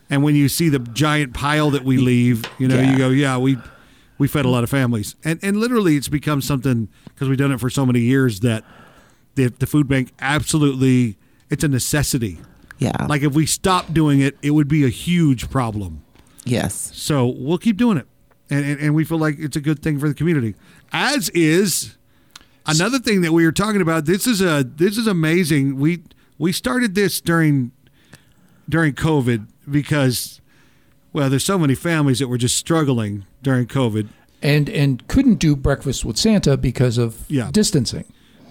And 0.10 0.24
when 0.24 0.36
you 0.36 0.50
see 0.50 0.70
the 0.70 0.80
giant 0.80 1.34
pile 1.34 1.70
that 1.72 1.84
we 1.84 1.98
leave, 1.98 2.44
you 2.60 2.68
know, 2.68 2.76
Yeah. 2.80 2.92
you 2.92 2.98
go, 2.98 3.10
yeah, 3.10 3.38
we 3.38 3.58
we 4.18 4.28
fed 4.28 4.46
a 4.46 4.50
lot 4.50 4.64
of 4.64 4.70
families, 4.70 5.16
and 5.24 5.40
and 5.44 5.58
literally 5.58 5.96
it's 5.96 6.08
become 6.10 6.42
something 6.42 6.88
because 7.06 7.30
we've 7.30 7.38
done 7.38 7.52
it 7.52 7.60
for 7.60 7.70
so 7.70 7.86
many 7.86 8.00
years 8.02 8.40
that 8.40 8.64
the 9.36 9.48
the 9.60 9.66
food 9.68 9.88
bank 9.88 10.12
absolutely 10.20 11.18
it's 11.50 11.64
a 11.64 11.68
necessity. 11.68 12.40
yeah. 12.80 13.06
Like 13.08 13.22
if 13.22 13.34
we 13.34 13.46
stopped 13.46 13.94
doing 13.94 14.20
it, 14.22 14.36
it 14.42 14.52
would 14.52 14.68
be 14.68 14.84
a 14.86 14.90
huge 14.90 15.50
problem. 15.52 16.02
yes. 16.46 16.92
So 16.96 17.28
we'll 17.28 17.60
keep 17.60 17.78
doing 17.78 17.98
it, 17.98 18.08
and 18.50 18.66
and, 18.66 18.80
and 18.80 18.96
we 18.96 19.04
feel 19.06 19.20
like 19.20 19.38
it's 19.40 19.56
a 19.56 19.62
good 19.62 19.84
thing 19.84 20.00
for 20.00 20.08
the 20.08 20.16
community. 20.16 20.56
As 20.92 21.30
is 21.30 21.96
another 22.66 23.00
thing 23.00 23.22
that 23.22 23.32
we 23.32 23.46
were 23.46 23.52
talking 23.52 23.82
about. 23.82 24.06
This 24.06 24.28
is 24.28 24.42
a 24.42 24.64
this 24.64 24.98
is 24.98 25.08
amazing. 25.08 25.78
We 25.80 26.04
we 26.38 26.52
started 26.52 26.96
this 26.96 27.22
during 27.22 27.72
during 28.70 28.94
COVID 28.94 29.48
because 29.70 30.42
well, 31.12 31.30
there's 31.30 31.46
so 31.46 31.60
many 31.60 31.76
families 31.76 32.20
that 32.20 32.28
were 32.28 32.38
just 32.40 32.56
struggling 32.58 33.26
during 33.42 33.68
COVID. 33.68 34.08
and 34.42 34.68
and 34.70 35.08
couldn't 35.08 35.36
do 35.36 35.56
breakfast 35.56 36.04
with 36.04 36.18
Santa 36.18 36.58
because 36.58 36.98
of 36.98 37.24
Yeah. 37.28 37.50
distancing. 37.52 38.06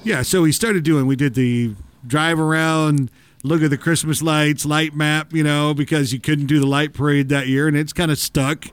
Yeah, 0.05 0.23
so 0.23 0.43
we 0.43 0.53
started 0.53 0.85
doing. 0.85 1.07
We 1.07 1.17
did 1.17 1.35
the 1.35 1.75
drive 2.07 2.41
around, 2.41 3.11
look 3.45 3.63
at 3.63 3.71
the 3.71 3.77
Christmas 3.79 4.21
lights, 4.23 4.65
light 4.67 4.95
map. 4.97 5.33
You 5.33 5.43
know, 5.45 5.75
because 5.75 6.13
you 6.13 6.19
couldn't 6.21 6.47
do 6.47 6.59
the 6.61 6.67
light 6.67 6.93
parade 6.93 7.29
that 7.29 7.47
year, 7.49 7.69
and 7.69 7.77
it's 7.77 7.93
kind 7.93 8.11
of 8.11 8.19
stuck, 8.19 8.67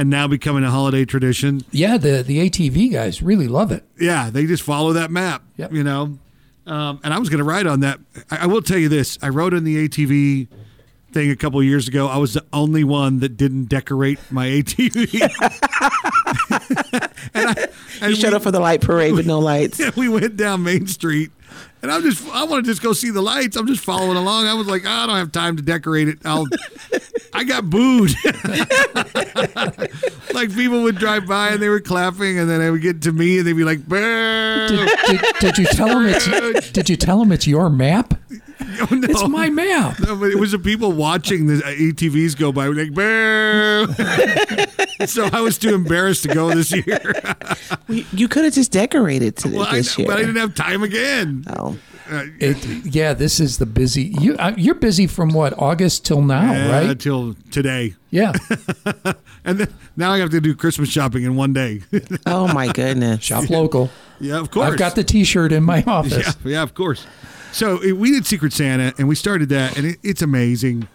and 0.00 0.08
now 0.08 0.26
becoming 0.26 0.64
a 0.64 0.70
holiday 0.70 1.04
tradition. 1.04 1.60
Yeah, 1.70 1.98
the 1.98 2.22
the 2.22 2.48
ATV 2.48 2.90
guys 2.90 3.22
really 3.22 3.48
love 3.48 3.70
it. 3.70 3.84
Yeah, 3.98 4.30
they 4.30 4.46
just 4.46 4.62
follow 4.62 4.94
that 4.94 5.10
map. 5.10 5.42
Yep. 5.58 5.72
You 5.74 5.84
know, 5.84 6.18
um, 6.66 7.00
and 7.04 7.12
I 7.12 7.18
was 7.18 7.28
going 7.28 7.38
to 7.38 7.44
write 7.44 7.66
on 7.66 7.80
that. 7.80 8.00
I, 8.30 8.44
I 8.44 8.46
will 8.46 8.62
tell 8.62 8.78
you 8.78 8.88
this: 8.88 9.18
I 9.20 9.28
wrote 9.28 9.52
in 9.52 9.64
the 9.64 9.86
ATV 9.88 10.48
thing 11.12 11.30
a 11.30 11.36
couple 11.36 11.60
of 11.60 11.66
years 11.66 11.86
ago. 11.86 12.08
I 12.08 12.16
was 12.16 12.32
the 12.32 12.44
only 12.52 12.82
one 12.82 13.20
that 13.20 13.36
didn't 13.36 13.66
decorate 13.66 14.18
my 14.30 14.46
ATV. 14.46 15.20
and 17.34 17.48
I, 17.50 17.68
and 18.00 18.10
You 18.10 18.16
showed 18.16 18.30
we- 18.30 18.36
up 18.36 18.42
for 18.42 18.50
the 18.50 18.60
light 18.60 18.80
parade 18.80 19.12
with 19.12 19.26
no 19.26 19.38
lights. 19.38 19.78
yeah, 19.80 19.90
we 19.96 20.08
went 20.08 20.36
down 20.36 20.62
Main 20.62 20.86
Street, 20.86 21.30
and 21.82 21.90
I'm 21.90 22.02
just 22.02 22.26
I 22.28 22.44
want 22.44 22.64
to 22.64 22.70
just 22.70 22.82
go 22.82 22.92
see 22.92 23.10
the 23.10 23.22
lights. 23.22 23.56
I'm 23.56 23.66
just 23.66 23.84
following 23.84 24.16
along. 24.16 24.46
I 24.46 24.54
was 24.54 24.66
like, 24.66 24.82
ah, 24.86 25.04
I 25.04 25.06
don't 25.06 25.16
have 25.16 25.32
time 25.32 25.56
to 25.56 25.62
decorate 25.62 26.08
it. 26.08 26.18
I'll. 26.24 26.46
I 27.32 27.44
got 27.44 27.70
booed. 27.70 28.10
like 30.34 30.52
people 30.54 30.82
would 30.82 30.96
drive 30.96 31.26
by 31.26 31.50
and 31.50 31.62
they 31.62 31.68
were 31.68 31.80
clapping, 31.80 32.38
and 32.38 32.50
then 32.50 32.60
they 32.60 32.70
would 32.70 32.82
get 32.82 33.02
to 33.02 33.12
me 33.12 33.38
and 33.38 33.46
they'd 33.46 33.52
be 33.52 33.64
like, 33.64 33.86
"Boo!" 33.86 34.68
Did, 34.68 34.90
did, 35.06 35.20
did 35.40 35.58
you 35.58 35.66
tell 35.66 35.88
them 35.88 36.06
it's 36.06 36.70
Did 36.72 36.90
you 36.90 36.96
tell 36.96 37.18
them 37.18 37.32
it's 37.32 37.46
your 37.46 37.70
map? 37.70 38.14
Oh, 38.60 38.88
no. 38.90 39.08
It's 39.08 39.28
my 39.28 39.48
map. 39.48 39.98
No, 40.00 40.16
but 40.16 40.30
it 40.30 40.38
was 40.38 40.52
the 40.52 40.58
people 40.58 40.92
watching 40.92 41.46
the 41.46 41.64
uh, 41.64 41.68
ATVs 41.68 42.36
go 42.36 42.52
by, 42.52 42.66
like, 42.66 42.92
"Boo!" 42.92 43.86
so 45.06 45.28
I 45.32 45.40
was 45.40 45.58
too 45.58 45.74
embarrassed 45.74 46.22
to 46.24 46.34
go 46.34 46.50
this 46.54 46.72
year. 46.72 47.12
You- 47.88 48.04
You 48.12 48.28
could 48.28 48.44
have 48.44 48.54
just 48.54 48.70
decorated 48.72 49.36
to 49.38 49.48
well, 49.48 49.66
I, 49.66 49.76
this 49.76 49.98
year. 49.98 50.06
but 50.06 50.16
I 50.18 50.20
didn't 50.20 50.36
have 50.36 50.54
time 50.54 50.82
again. 50.82 51.44
oh. 51.56 51.76
Uh, 52.10 52.24
It, 52.40 52.56
yeah, 52.92 53.14
this 53.14 53.38
is 53.38 53.58
the 53.58 53.66
busy. 53.66 54.12
You 54.20 54.34
uh, 54.36 54.52
you're 54.56 54.74
busy 54.74 55.06
from 55.06 55.30
what 55.30 55.56
August 55.58 56.04
till 56.04 56.22
now, 56.22 56.52
yeah, 56.52 56.70
right? 56.72 56.90
Until 56.90 57.34
today. 57.52 57.94
Yeah, 58.10 58.32
And 59.44 59.58
then 59.58 59.74
now 59.96 60.10
I 60.12 60.18
have 60.18 60.30
to 60.30 60.40
do 60.40 60.54
Christmas 60.56 60.88
shopping 60.90 61.22
in 61.22 61.36
one 61.36 61.52
day. 61.52 61.82
oh 62.26 62.52
my 62.52 62.66
goodness. 62.72 63.22
shop 63.22 63.48
local. 63.48 63.90
yeah, 64.20 64.38
of 64.40 64.50
course. 64.50 64.70
I've 64.72 64.78
got 64.78 64.96
the 64.96 65.04
T-shirt 65.04 65.52
in 65.52 65.62
my 65.62 65.82
office. 65.86 66.36
Yeah, 66.44 66.50
yeah, 66.52 66.62
of 66.62 66.74
course. 66.74 67.06
So 67.52 67.80
it, 67.82 67.92
we 67.96 68.10
did 68.10 68.26
Secret 68.26 68.52
Santa, 68.52 68.92
and 68.98 69.08
we 69.08 69.14
started 69.14 69.48
that, 69.50 69.76
and 69.76 69.86
it, 69.86 69.98
it's 70.02 70.22
amazing. 70.22 70.88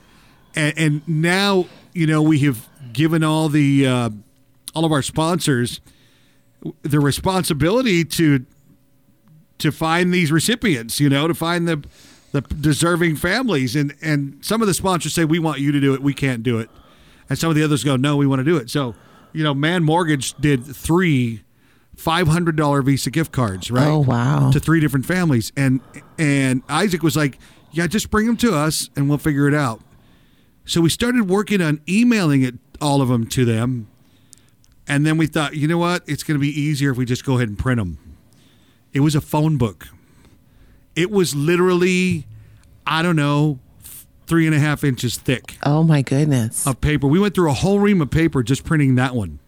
And, 0.56 0.78
and 0.78 1.08
now 1.08 1.65
you 1.95 2.05
know 2.05 2.21
we 2.21 2.39
have 2.39 2.69
given 2.93 3.23
all 3.23 3.49
the 3.49 3.88
uh, 3.88 4.10
all 4.75 4.86
of 4.86 4.91
our 4.91 5.01
sponsors 5.01 5.81
the 6.84 6.99
responsibility 6.99 8.03
to 8.03 8.45
to 9.60 9.71
find 9.71 10.13
these 10.13 10.31
recipients. 10.31 10.99
You 10.99 11.10
know, 11.10 11.27
to 11.27 11.34
find 11.34 11.67
the 11.67 11.84
the 12.31 12.41
deserving 12.41 13.15
families, 13.15 13.75
and 13.75 13.95
and 14.01 14.38
some 14.45 14.62
of 14.62 14.67
the 14.67 14.73
sponsors 14.73 15.13
say 15.13 15.25
we 15.25 15.39
want 15.39 15.60
you 15.60 15.71
to 15.71 15.79
do 15.79 15.93
it, 15.93 16.01
we 16.01 16.13
can't 16.13 16.43
do 16.43 16.60
it, 16.60 16.69
and 17.29 17.39
some 17.39 17.49
of 17.49 17.55
the 17.55 17.63
others 17.63 17.84
go 17.84 17.95
no, 17.95 18.17
we 18.17 18.27
want 18.27 18.39
to 18.39 18.43
do 18.43 18.58
it. 18.58 18.69
So 18.69 18.93
you 19.34 19.43
know, 19.43 19.53
Man 19.53 19.84
Mortgage 19.84 20.34
did 20.36 20.65
three. 20.65 21.41
Five 21.97 22.27
hundred 22.27 22.58
dollar 22.58 22.81
Visa 22.81 23.10
gift 23.10 23.31
cards, 23.31 23.71
right? 23.71 23.88
Oh, 23.88 23.99
wow. 23.99 24.51
To 24.51 24.60
three 24.60 24.81
different 24.81 25.05
families, 25.05 25.53
and 25.55 25.79
and 26.19 26.62
Isaac 26.67 27.01
was 27.01 27.15
like, 27.15 27.39
"Yeah, 27.71 27.88
just 27.88 28.12
bring 28.12 28.27
them 28.27 28.36
to 28.36 28.53
us, 28.53 28.89
and 28.97 29.08
we'll 29.08 29.17
figure 29.17 29.47
it 29.47 29.53
out." 29.53 29.79
So 30.65 30.82
we 30.82 30.89
started 30.89 31.30
working 31.30 31.62
on 31.62 31.80
emailing 31.88 32.41
it 32.41 32.56
all 32.82 33.01
of 33.01 33.08
them 33.10 33.28
to 33.28 33.45
them, 33.45 33.88
and 34.88 35.06
then 35.06 35.17
we 35.17 35.28
thought, 35.28 35.56
you 35.56 35.67
know 35.67 35.78
what? 35.78 36.04
It's 36.08 36.23
going 36.23 36.36
to 36.36 36.41
be 36.41 36.49
easier 36.49 36.91
if 36.91 36.97
we 36.97 37.06
just 37.06 37.23
go 37.25 37.36
ahead 37.36 37.47
and 37.49 37.58
print 37.58 37.80
them. 37.80 37.97
It 38.93 38.99
was 39.01 39.15
a 39.15 39.21
phone 39.21 39.58
book. 39.58 39.88
It 40.95 41.12
was 41.12 41.36
literally, 41.36 42.25
I 42.88 43.01
don't 43.01 43.15
know, 43.15 43.60
three 44.28 44.47
and 44.47 44.56
a 44.56 44.60
half 44.60 44.84
inches 44.84 45.17
thick 45.17 45.58
Oh 45.63 45.84
my 45.84 46.01
goodness. 46.01 46.65
of 46.65 46.82
paper. 46.82 47.06
We 47.08 47.19
went 47.19 47.36
through 47.36 47.51
a 47.51 47.54
whole 47.54 47.80
ream 47.80 48.01
of 48.01 48.10
paper 48.10 48.41
just 48.41 48.63
printing 48.63 48.95
that 48.95 49.13
one. 49.13 49.39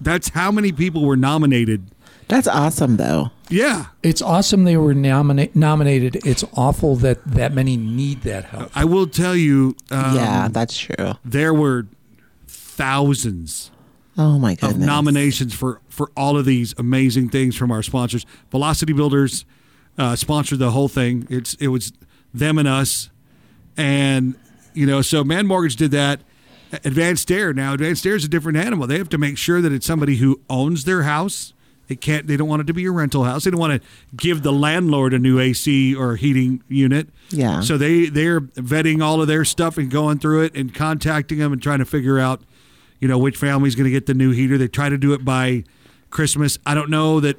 That's 0.00 0.28
how 0.28 0.52
many 0.52 0.70
people 0.72 1.04
were 1.04 1.16
nominated. 1.16 1.90
That's 2.28 2.48
awesome 2.48 2.96
though. 2.96 3.30
Yeah. 3.48 3.86
It's 4.02 4.20
awesome 4.20 4.64
they 4.64 4.76
were 4.76 4.94
nomina- 4.94 5.54
nominated. 5.54 6.16
It's 6.26 6.44
awful 6.54 6.96
that 6.96 7.24
that 7.24 7.52
many 7.54 7.76
need 7.76 8.22
that 8.22 8.46
help. 8.46 8.70
I 8.74 8.84
will 8.84 9.06
tell 9.06 9.36
you, 9.36 9.76
um, 9.92 10.16
yeah, 10.16 10.48
that's 10.50 10.76
true. 10.76 11.14
there 11.24 11.54
were 11.54 11.86
thousands 12.48 13.70
Oh 14.18 14.38
my 14.38 14.52
of 14.52 14.60
goodness. 14.60 14.86
nominations 14.86 15.54
for 15.54 15.80
for 15.88 16.10
all 16.16 16.36
of 16.38 16.46
these 16.46 16.74
amazing 16.78 17.28
things 17.28 17.54
from 17.54 17.70
our 17.70 17.82
sponsors. 17.82 18.24
Velocity 18.50 18.92
Builders 18.94 19.44
uh, 19.98 20.16
sponsored 20.16 20.58
the 20.58 20.70
whole 20.70 20.88
thing. 20.88 21.26
It's 21.30 21.54
it 21.54 21.68
was 21.68 21.92
them 22.32 22.56
and 22.58 22.66
us, 22.66 23.10
and 23.76 24.34
you 24.74 24.86
know, 24.86 25.02
so 25.02 25.22
Man 25.22 25.46
Mortgage 25.46 25.76
did 25.76 25.90
that. 25.92 26.20
Advanced 26.84 27.30
Air 27.30 27.52
now, 27.54 27.74
Advanced 27.74 28.04
Air 28.06 28.16
is 28.16 28.24
a 28.24 28.28
different 28.28 28.58
animal. 28.58 28.86
They 28.86 28.98
have 28.98 29.08
to 29.10 29.18
make 29.18 29.38
sure 29.38 29.60
that 29.60 29.70
it's 29.70 29.86
somebody 29.86 30.16
who 30.16 30.40
owns 30.50 30.84
their 30.84 31.02
house. 31.04 31.52
They 31.88 31.96
can't. 31.96 32.26
They 32.26 32.36
don't 32.36 32.48
want 32.48 32.62
it 32.62 32.66
to 32.66 32.74
be 32.74 32.84
a 32.86 32.90
rental 32.90 33.24
house. 33.24 33.44
They 33.44 33.50
don't 33.50 33.60
want 33.60 33.80
to 33.80 33.88
give 34.16 34.42
the 34.42 34.52
landlord 34.52 35.14
a 35.14 35.18
new 35.18 35.38
AC 35.38 35.94
or 35.94 36.16
heating 36.16 36.62
unit. 36.68 37.08
Yeah. 37.30 37.60
So 37.60 37.78
they 37.78 38.06
they're 38.06 38.40
vetting 38.40 39.02
all 39.02 39.20
of 39.20 39.28
their 39.28 39.44
stuff 39.44 39.78
and 39.78 39.90
going 39.90 40.18
through 40.18 40.42
it 40.42 40.54
and 40.56 40.74
contacting 40.74 41.38
them 41.38 41.52
and 41.52 41.62
trying 41.62 41.78
to 41.78 41.84
figure 41.84 42.18
out, 42.18 42.42
you 42.98 43.06
know, 43.08 43.18
which 43.18 43.36
family's 43.36 43.74
going 43.74 43.84
to 43.84 43.90
get 43.90 44.06
the 44.06 44.14
new 44.14 44.32
heater. 44.32 44.58
They 44.58 44.68
try 44.68 44.88
to 44.88 44.98
do 44.98 45.12
it 45.12 45.24
by 45.24 45.64
Christmas. 46.10 46.58
I 46.66 46.74
don't 46.74 46.90
know 46.90 47.20
that, 47.20 47.36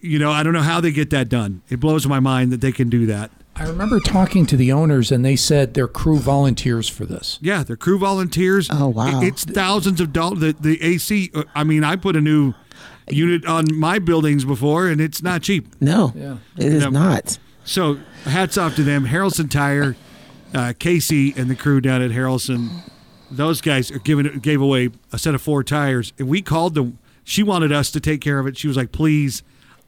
you 0.00 0.18
know, 0.18 0.30
I 0.30 0.42
don't 0.42 0.52
know 0.52 0.62
how 0.62 0.80
they 0.80 0.92
get 0.92 1.10
that 1.10 1.28
done. 1.28 1.62
It 1.68 1.80
blows 1.80 2.06
my 2.06 2.20
mind 2.20 2.52
that 2.52 2.60
they 2.60 2.72
can 2.72 2.88
do 2.88 3.06
that. 3.06 3.30
I 3.56 3.64
remember 3.64 3.98
talking 3.98 4.46
to 4.46 4.56
the 4.56 4.70
owners, 4.70 5.10
and 5.10 5.24
they 5.24 5.34
said 5.34 5.74
their 5.74 5.88
crew 5.88 6.18
volunteers 6.18 6.88
for 6.88 7.04
this. 7.04 7.40
Yeah, 7.42 7.64
they're 7.64 7.76
crew 7.76 7.98
volunteers. 7.98 8.68
Oh, 8.70 8.86
wow. 8.86 9.20
It's 9.20 9.44
thousands 9.44 10.00
of 10.00 10.12
dollars. 10.12 10.38
The, 10.38 10.52
the 10.52 10.80
AC. 10.80 11.32
uh, 11.34 11.42
I 11.56 11.64
mean, 11.64 11.82
I 11.82 11.96
put 11.96 12.14
a 12.14 12.20
new 12.20 12.54
unit 13.10 13.46
on 13.46 13.64
my 13.74 13.98
buildings 13.98 14.44
before, 14.44 14.88
and 14.88 15.00
it's 15.00 15.22
not 15.22 15.42
cheap. 15.42 15.74
No. 15.80 16.12
Yeah. 16.16 16.36
It 16.56 16.72
is 16.72 16.84
No. 16.84 16.90
not. 16.90 17.38
So 17.64 17.98
hats 18.24 18.56
off 18.56 18.76
to 18.76 18.82
them. 18.82 19.06
Harrelson 19.06 19.50
Tire, 19.50 19.96
uh, 20.54 20.72
Casey, 20.78 21.34
and 21.36 21.50
the 21.50 21.54
crew 21.54 21.80
down 21.80 22.00
at 22.02 22.10
Harrelson. 22.10 22.70
Those 23.30 23.60
guys 23.60 23.90
are 23.90 23.98
giving 23.98 24.38
gave 24.38 24.60
away 24.60 24.90
a 25.12 25.18
set 25.18 25.34
of 25.34 25.42
four 25.42 25.62
tires, 25.62 26.12
and 26.18 26.28
we 26.28 26.40
called 26.40 26.74
them. 26.74 26.98
She 27.24 27.42
wanted 27.42 27.72
us 27.72 27.90
to 27.90 28.00
take 28.00 28.22
care 28.22 28.38
of 28.38 28.46
it. 28.46 28.56
She 28.56 28.66
was 28.68 28.76
like, 28.76 28.90
"Please, 28.90 29.42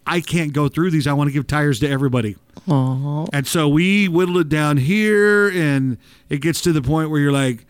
I 0.07 0.21
can't 0.21 0.53
go 0.53 0.69
through 0.69 0.91
these. 0.91 1.07
I 1.07 1.15
want 1.15 1.29
to 1.29 1.33
give 1.33 1.47
tires 1.47 1.81
to 1.81 1.89
everybody." 1.89 2.37
Oh. 2.69 3.27
And 3.33 3.47
so 3.47 3.67
we 3.67 4.09
whittle 4.09 4.37
it 4.39 4.51
down 4.51 4.77
here, 4.77 5.49
and 5.49 5.97
it 6.29 6.43
gets 6.43 6.61
to 6.63 6.73
the 6.73 6.83
point 6.83 7.09
where 7.09 7.19
you're 7.19 7.33
like, 7.33 7.65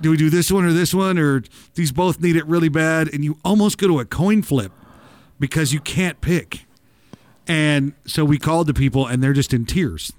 "Do 0.00 0.10
we 0.10 0.16
do 0.16 0.28
this 0.28 0.50
one 0.50 0.64
or 0.64 0.72
this 0.72 0.92
one, 0.92 1.18
or 1.18 1.44
these 1.76 1.92
both 1.92 2.20
need 2.20 2.34
it 2.34 2.44
really 2.48 2.68
bad?" 2.68 3.08
And 3.14 3.22
you 3.22 3.38
almost 3.44 3.78
go 3.78 3.86
to 3.86 4.00
a 4.00 4.04
coin 4.04 4.42
flip 4.42 4.72
because 5.38 5.72
you 5.72 5.80
can't 5.80 6.20
pick. 6.20 6.66
And 7.48 7.92
so 8.06 8.24
we 8.24 8.38
called 8.38 8.66
the 8.66 8.74
people, 8.74 9.06
and 9.06 9.22
they're 9.22 9.32
just 9.32 9.52
in 9.52 9.66
tears. 9.66 10.12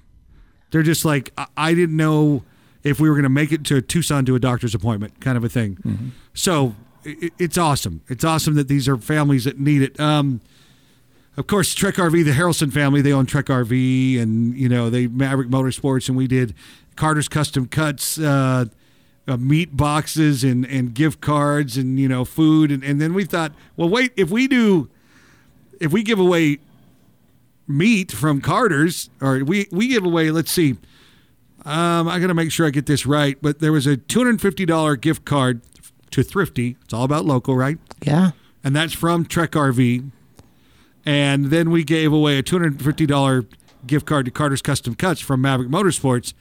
They're 0.71 0.83
just 0.83 1.05
like, 1.05 1.31
I, 1.37 1.47
I 1.55 1.73
didn't 1.73 1.95
know 1.95 2.43
if 2.83 2.99
we 2.99 3.07
were 3.09 3.15
going 3.15 3.23
to 3.23 3.29
make 3.29 3.51
it 3.51 3.63
to 3.65 3.81
Tucson 3.81 4.25
to 4.25 4.35
a 4.35 4.39
doctor's 4.39 4.75
appointment, 4.75 5.21
kind 5.21 5.37
of 5.37 5.43
a 5.43 5.49
thing. 5.49 6.11
So 6.33 6.75
it, 7.03 7.33
it's 7.39 7.57
awesome. 7.57 8.01
It's 8.09 8.23
awesome 8.23 8.55
that 8.55 8.67
these 8.67 8.87
are 8.89 8.97
families 8.97 9.45
that 9.45 9.59
need 9.59 9.81
it. 9.81 9.99
Um, 9.99 10.41
of 11.37 11.47
course, 11.47 11.73
Trek 11.73 11.95
RV, 11.95 12.25
the 12.25 12.31
Harrelson 12.31 12.71
family, 12.71 13.01
they 13.01 13.11
own 13.13 13.25
Trek 13.25 13.45
RV, 13.45 14.21
and 14.21 14.55
you 14.55 14.69
know 14.69 14.89
they 14.89 15.07
Maverick 15.07 15.47
Motorsports, 15.47 16.07
and 16.07 16.15
we 16.17 16.27
did 16.27 16.53
Carter's 16.95 17.27
Custom 17.27 17.67
Cuts, 17.67 18.19
uh, 18.19 18.65
uh, 19.27 19.37
meat 19.37 19.75
boxes, 19.75 20.43
and 20.43 20.63
and 20.65 20.93
gift 20.93 21.21
cards, 21.21 21.75
and 21.75 21.99
you 21.99 22.07
know 22.07 22.23
food, 22.23 22.69
and, 22.71 22.83
and 22.83 23.01
then 23.01 23.15
we 23.15 23.23
thought, 23.25 23.53
well, 23.75 23.89
wait, 23.89 24.11
if 24.15 24.29
we 24.29 24.47
do, 24.47 24.89
if 25.79 25.91
we 25.91 26.03
give 26.03 26.19
away 26.19 26.59
meat 27.67 28.11
from 28.11 28.41
Carter's, 28.41 29.09
or 29.21 29.43
we 29.43 29.67
we 29.71 29.87
give 29.87 30.05
away, 30.05 30.31
let's 30.31 30.51
see, 30.51 30.71
um, 31.65 32.07
I 32.07 32.19
got 32.19 32.27
to 32.27 32.33
make 32.33 32.51
sure 32.51 32.65
I 32.67 32.69
get 32.71 32.85
this 32.85 33.05
right, 33.05 33.37
but 33.41 33.59
there 33.59 33.71
was 33.71 33.87
a 33.87 33.97
two 33.97 34.19
hundred 34.19 34.41
fifty 34.41 34.65
dollar 34.65 34.95
gift 34.95 35.25
card 35.25 35.61
to 36.11 36.23
Thrifty. 36.23 36.77
It's 36.83 36.93
all 36.93 37.03
about 37.03 37.25
local, 37.25 37.55
right? 37.55 37.77
Yeah. 38.03 38.31
and 38.63 38.75
that's 38.75 38.93
from 38.93 39.25
Trek 39.25 39.51
RV. 39.51 40.09
And 41.05 41.45
then 41.47 41.69
we 41.71 41.83
gave 41.83 42.13
away 42.13 42.37
a 42.37 42.43
two 42.43 42.57
hundred 42.57 42.81
fifty 42.81 43.05
dollar 43.05 43.45
gift 43.85 44.05
card 44.05 44.25
to 44.25 44.31
Carter's 44.31 44.61
Custom 44.61 44.95
Cuts 44.95 45.19
from 45.21 45.41
Maverick 45.41 45.69
Motorsports. 45.69 46.33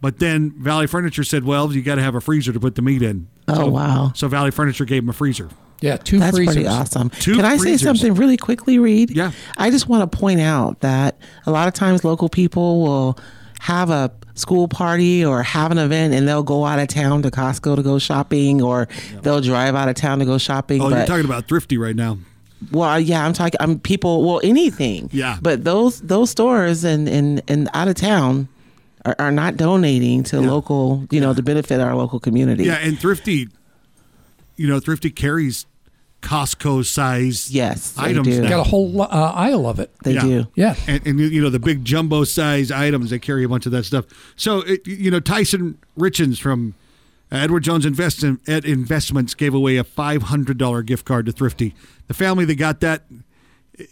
But 0.00 0.18
then 0.18 0.50
Valley 0.58 0.86
Furniture 0.86 1.24
said, 1.24 1.44
"Well, 1.44 1.72
you 1.72 1.82
got 1.82 1.94
to 1.96 2.02
have 2.02 2.14
a 2.14 2.20
freezer 2.20 2.52
to 2.52 2.60
put 2.60 2.74
the 2.74 2.82
meat 2.82 3.02
in." 3.02 3.26
Oh, 3.48 3.54
so, 3.54 3.66
wow. 3.68 4.12
So 4.14 4.28
Valley 4.28 4.50
Furniture 4.50 4.84
gave 4.84 5.02
him 5.02 5.08
a 5.08 5.12
freezer. 5.14 5.48
Yeah, 5.80 5.96
two 5.98 6.18
That's 6.18 6.36
freezers. 6.36 6.54
pretty 6.54 6.68
awesome. 6.68 7.10
Two 7.10 7.36
Can 7.36 7.44
I 7.44 7.58
freezers. 7.58 7.80
say 7.80 7.84
something 7.86 8.14
really 8.14 8.36
quickly, 8.36 8.78
Reed? 8.78 9.10
Yeah. 9.10 9.32
I 9.58 9.70
just 9.70 9.88
want 9.88 10.10
to 10.10 10.16
point 10.18 10.40
out 10.40 10.80
that 10.80 11.18
a 11.46 11.50
lot 11.50 11.68
of 11.68 11.74
times 11.74 12.04
local 12.04 12.28
people 12.28 12.80
will 12.82 13.18
have 13.60 13.90
a 13.90 14.10
school 14.34 14.66
party 14.66 15.24
or 15.24 15.42
have 15.42 15.70
an 15.72 15.78
event 15.78 16.14
and 16.14 16.26
they'll 16.26 16.42
go 16.42 16.64
out 16.64 16.78
of 16.78 16.88
town 16.88 17.22
to 17.22 17.30
Costco 17.30 17.76
to 17.76 17.82
go 17.82 17.98
shopping 17.98 18.62
or 18.62 18.88
they'll 19.22 19.40
drive 19.40 19.74
out 19.74 19.88
of 19.88 19.94
town 19.94 20.18
to 20.20 20.24
go 20.24 20.38
shopping. 20.38 20.80
Oh, 20.80 20.88
you're 20.88 21.06
talking 21.06 21.24
about 21.24 21.48
thrifty 21.48 21.76
right 21.78 21.94
now. 21.96 22.18
well, 22.72 22.98
yeah, 22.98 23.24
I'm 23.24 23.32
talking. 23.34 23.58
I'm 23.60 23.78
people. 23.78 24.24
Well, 24.24 24.40
anything. 24.42 25.10
Yeah. 25.12 25.38
But 25.42 25.64
those 25.64 26.00
those 26.00 26.30
stores 26.30 26.84
and 26.84 27.08
and 27.08 27.42
and 27.48 27.68
out 27.74 27.88
of 27.88 27.94
town 27.94 28.48
are, 29.04 29.14
are 29.18 29.32
not 29.32 29.56
donating 29.58 30.22
to 30.24 30.40
Yeah. 30.40 30.50
local. 30.50 31.06
You 31.10 31.20
know, 31.20 31.34
to 31.34 31.42
benefit 31.42 31.80
our 31.80 31.94
local 31.94 32.18
community. 32.20 32.64
Yeah, 32.64 32.78
and 32.80 32.98
thrifty, 32.98 33.48
you 34.56 34.66
know, 34.68 34.80
thrifty 34.80 35.10
carries 35.10 35.66
Costco 36.22 36.86
size 36.86 37.50
Yes, 37.50 37.90
they 37.92 38.02
items 38.04 38.28
do. 38.28 38.42
now. 38.42 38.48
Got 38.48 38.60
a 38.60 38.64
whole 38.70 38.90
lo- 38.90 39.04
uh, 39.04 39.32
aisle 39.34 39.68
of 39.68 39.78
it. 39.78 39.90
They 40.04 40.14
Yeah. 40.14 40.22
do. 40.22 40.46
Yeah. 40.54 40.74
and, 40.86 41.06
and 41.06 41.20
you 41.20 41.42
know 41.42 41.50
the 41.50 41.58
big 41.58 41.84
jumbo 41.84 42.24
size 42.24 42.70
items 42.70 43.10
they 43.10 43.18
carry 43.18 43.44
a 43.44 43.48
bunch 43.48 43.66
of 43.66 43.72
that 43.72 43.84
stuff 43.84 44.06
so 44.34 44.60
it, 44.60 44.86
you 44.86 45.10
know 45.10 45.20
tyson 45.20 45.76
richens 45.98 46.40
from 46.40 46.74
edward 47.30 47.60
jones 47.62 47.84
Invest- 47.84 48.24
Ed 48.46 48.64
investments 48.64 49.34
gave 49.34 49.52
away 49.52 49.76
a 49.76 49.84
$500 49.84 50.86
gift 50.86 51.04
card 51.04 51.26
to 51.26 51.32
thrifty 51.32 51.74
the 52.06 52.14
family 52.14 52.46
that 52.46 52.54
got 52.54 52.80
that 52.80 53.02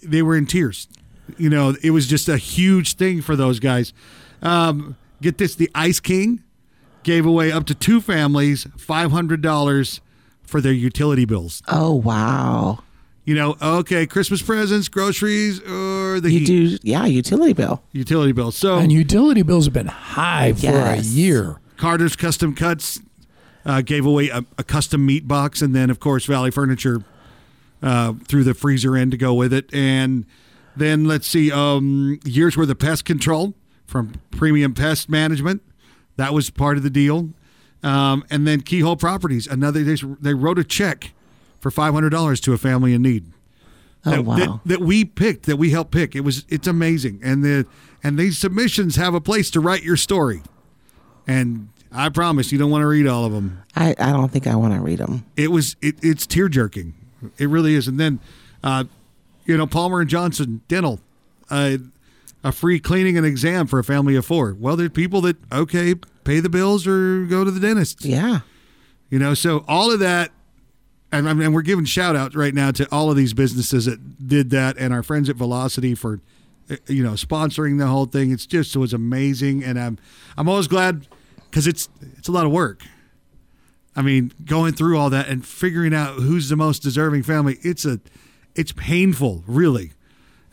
they 0.03 0.23
were 0.23 0.35
in 0.37 0.47
tears 0.47 0.89
you 1.37 1.51
know 1.51 1.75
it 1.83 1.91
was 1.91 2.07
just 2.07 2.31
a 2.31 2.39
huge 2.39 2.95
thing 2.95 3.21
for 3.21 3.37
those 3.37 3.61
guys 3.61 3.93
um, 4.41 4.97
get 5.21 5.37
this 5.37 5.55
the 5.55 5.71
ice 5.75 6.01
king 6.01 6.43
gave 7.03 7.27
away 7.27 7.53
up 7.53 7.67
to 7.67 7.75
two 7.75 8.01
families 8.01 8.65
$500 8.79 10.01
for 10.53 10.61
their 10.61 10.73
utility 10.73 11.25
bills 11.25 11.63
Oh 11.67 11.95
wow. 11.95 12.79
you 13.25 13.35
know 13.35 13.57
okay 13.61 14.07
christmas 14.07 14.43
presents 14.43 14.89
groceries 14.89 15.59
or 15.61 16.21
the 16.21 16.31
You 16.31 16.39
heat 16.41 16.47
do. 16.47 16.79
Yeah, 16.83 17.07
utility 17.07 17.55
bill. 17.55 17.83
utility 17.93 18.33
bills 18.33 18.55
so 18.57 18.77
And 18.79 18.93
utility 18.93 19.43
bills 19.43 19.65
have 19.65 19.73
been 19.75 19.87
high 19.89 20.53
for 20.53 20.69
a 20.69 20.99
year. 20.99 21.59
Carter's 21.77 22.15
Custom 22.15 22.55
Cuts 22.55 23.01
uh, 23.65 23.81
gave 23.81 24.05
away 24.07 24.29
a, 24.29 24.45
a 24.59 24.63
custom 24.65 25.05
meat 25.07 25.27
box, 25.27 25.63
and 25.63 25.75
then 25.75 25.89
of 25.91 25.99
course 25.99 26.27
Valley 26.27 26.51
Furniture 26.51 27.03
uh, 27.83 28.13
threw 28.29 28.45
the 28.45 28.55
freezer 28.55 28.97
in 28.97 29.11
to 29.11 29.17
go 29.17 29.35
with 29.35 29.53
it. 29.53 29.73
And 29.75 30.25
then 30.77 31.05
let's 31.07 31.27
see, 31.27 31.51
um, 31.51 32.21
years 32.25 32.57
worth 32.57 32.71
of 32.71 32.79
pest 32.79 33.05
control 33.05 33.55
from 33.87 34.13
Premium 34.31 34.75
Pest 34.75 35.09
Management. 35.09 35.63
That 36.17 36.33
was 36.35 36.51
part 36.51 36.77
of 36.77 36.83
the 36.83 36.91
deal. 36.91 37.31
Um, 37.83 38.25
and 38.31 38.47
then 38.47 38.61
Keyhole 38.61 38.97
Properties, 38.97 39.47
another 39.47 39.83
they, 39.83 39.97
they 40.21 40.35
wrote 40.35 40.59
a 40.59 40.65
check 40.65 41.13
for 41.61 41.71
five 41.71 41.93
hundred 41.95 42.11
dollars 42.11 42.41
to 42.41 42.53
a 42.53 42.59
family 42.59 42.95
in 42.95 43.03
need. 43.03 43.25
Oh 44.05 44.11
that, 44.11 44.25
wow. 44.25 44.37
that, 44.37 44.61
that 44.67 44.81
we 44.81 45.05
picked, 45.05 45.47
that 45.47 45.57
we 45.57 45.71
helped 45.71 45.91
pick. 45.91 46.15
It 46.15 46.21
was 46.21 46.45
it's 46.49 46.67
amazing, 46.67 47.21
and 47.23 47.45
the 47.45 47.67
and 48.03 48.19
these 48.19 48.39
submissions 48.39 48.97
have 48.97 49.15
a 49.15 49.21
place 49.21 49.51
to 49.53 49.61
write 49.61 49.83
your 49.83 49.97
story. 49.97 50.43
And 51.27 51.69
I 51.93 52.09
promise 52.09 52.51
you 52.51 52.59
don't 52.59 52.71
want 52.71 52.83
to 52.83 52.87
read 52.87 53.07
all 53.07 53.25
of 53.25 53.33
them. 53.33 53.63
I 53.77 53.95
I 53.99 54.13
don't 54.13 54.31
think 54.31 54.47
I 54.47 54.57
want 54.57 54.75
to 54.75 54.81
read 54.81 54.99
them. 54.99 55.25
It 55.37 55.53
was 55.53 55.77
it, 55.81 55.97
it's 56.03 56.27
tear 56.27 56.49
jerking. 56.49 56.95
It 57.39 57.49
really 57.49 57.75
is. 57.75 57.87
And 57.87 58.01
then, 58.01 58.19
uh, 58.65 58.85
you 59.45 59.57
know, 59.57 59.67
Palmer 59.67 60.01
and 60.01 60.11
Johnson 60.11 60.63
Dental, 60.67 60.99
uh, 61.51 61.79
a 62.43 62.51
free 62.51 62.81
cleaning 62.81 63.17
and 63.17 63.25
exam 63.25 63.69
for 63.69 63.79
a 63.79 63.85
family 63.85 64.17
of 64.17 64.27
four. 64.27 64.57
Well, 64.59 64.75
there's 64.75 64.91
people 64.91 65.21
that 65.21 65.37
okay 65.53 65.95
pay 66.25 66.41
the 66.41 66.49
bills 66.49 66.87
or 66.87 67.25
go 67.25 67.45
to 67.45 67.51
the 67.51 67.61
dentist. 67.61 68.05
Yeah. 68.05 68.41
You 69.11 69.19
know, 69.19 69.35
so 69.35 69.65
all 69.69 69.93
of 69.93 70.01
that, 70.01 70.31
and, 71.11 71.29
mean, 71.29 71.53
we're 71.53 71.63
giving 71.63 71.85
shout 71.85 72.17
outs 72.17 72.35
right 72.35 72.55
now 72.55 72.71
to 72.71 72.89
all 72.91 73.11
of 73.11 73.17
these 73.17 73.35
businesses 73.35 73.85
that 73.85 74.27
did 74.27 74.51
that, 74.51 74.79
and 74.79 74.95
our 74.95 75.03
friends 75.03 75.29
at 75.29 75.37
Velocity 75.37 75.95
for, 75.95 76.21
uh, 76.71 76.77
you 76.87 77.03
know, 77.03 77.13
sponsoring 77.13 77.79
the 77.79 77.87
whole 77.87 78.07
thing. 78.07 78.31
It's 78.31 78.47
just 78.47 78.75
it 78.75 78.79
was 78.79 78.95
amazing, 78.95 79.63
and 79.63 79.79
I'm 79.79 79.99
I'm 80.39 80.49
always 80.49 80.69
glad 80.69 81.07
because 81.51 81.67
it's 81.67 81.91
it's 82.17 82.29
a 82.29 82.33
lot 82.33 82.47
of 82.47 82.53
work. 82.53 82.85
I 83.95 84.01
mean, 84.01 84.33
going 84.47 84.73
through 84.73 84.97
all 84.97 85.11
that 85.11 85.29
and 85.29 85.45
figuring 85.45 85.93
out 85.93 86.15
who's 86.15 86.49
the 86.49 86.57
most 86.57 86.83
deserving 86.83 87.25
family, 87.25 87.59
it's 87.61 87.85
a 87.85 88.01
it's 88.55 88.73
painful, 88.73 89.45
really. 89.47 89.93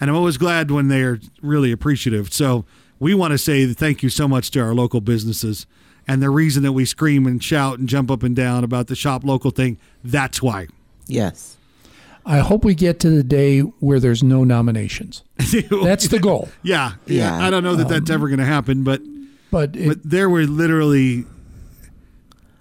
And 0.01 0.09
I'm 0.09 0.15
always 0.15 0.37
glad 0.37 0.71
when 0.71 0.87
they're 0.89 1.19
really 1.41 1.71
appreciative. 1.71 2.33
So 2.33 2.65
we 2.99 3.13
want 3.13 3.31
to 3.31 3.37
say 3.37 3.65
thank 3.73 4.03
you 4.03 4.09
so 4.09 4.27
much 4.27 4.51
to 4.51 4.59
our 4.59 4.73
local 4.73 5.01
businesses. 5.01 5.65
And 6.07 6.21
the 6.23 6.29
reason 6.29 6.63
that 6.63 6.71
we 6.71 6.85
scream 6.85 7.27
and 7.27 7.43
shout 7.43 7.77
and 7.79 7.87
jump 7.87 8.09
up 8.09 8.23
and 8.23 8.35
down 8.35 8.63
about 8.63 8.87
the 8.87 8.95
shop 8.95 9.23
local 9.23 9.51
thing, 9.51 9.77
that's 10.03 10.41
why. 10.41 10.67
Yes. 11.05 11.57
I 12.25 12.39
hope 12.39 12.65
we 12.65 12.75
get 12.75 12.99
to 13.01 13.09
the 13.09 13.23
day 13.23 13.59
where 13.61 13.99
there's 13.99 14.21
no 14.23 14.43
nominations. 14.43 15.23
That's 15.37 16.09
the 16.09 16.19
goal. 16.21 16.49
yeah, 16.61 16.93
yeah. 17.07 17.39
Yeah. 17.39 17.45
I 17.47 17.49
don't 17.49 17.63
know 17.63 17.75
that 17.75 17.87
um, 17.87 17.91
that's 17.91 18.09
ever 18.11 18.27
going 18.27 18.39
to 18.39 18.45
happen, 18.45 18.83
but 18.83 19.01
But, 19.49 19.75
it, 19.75 19.87
but 19.87 19.97
there 20.03 20.29
were 20.29 20.43
literally 20.43 21.25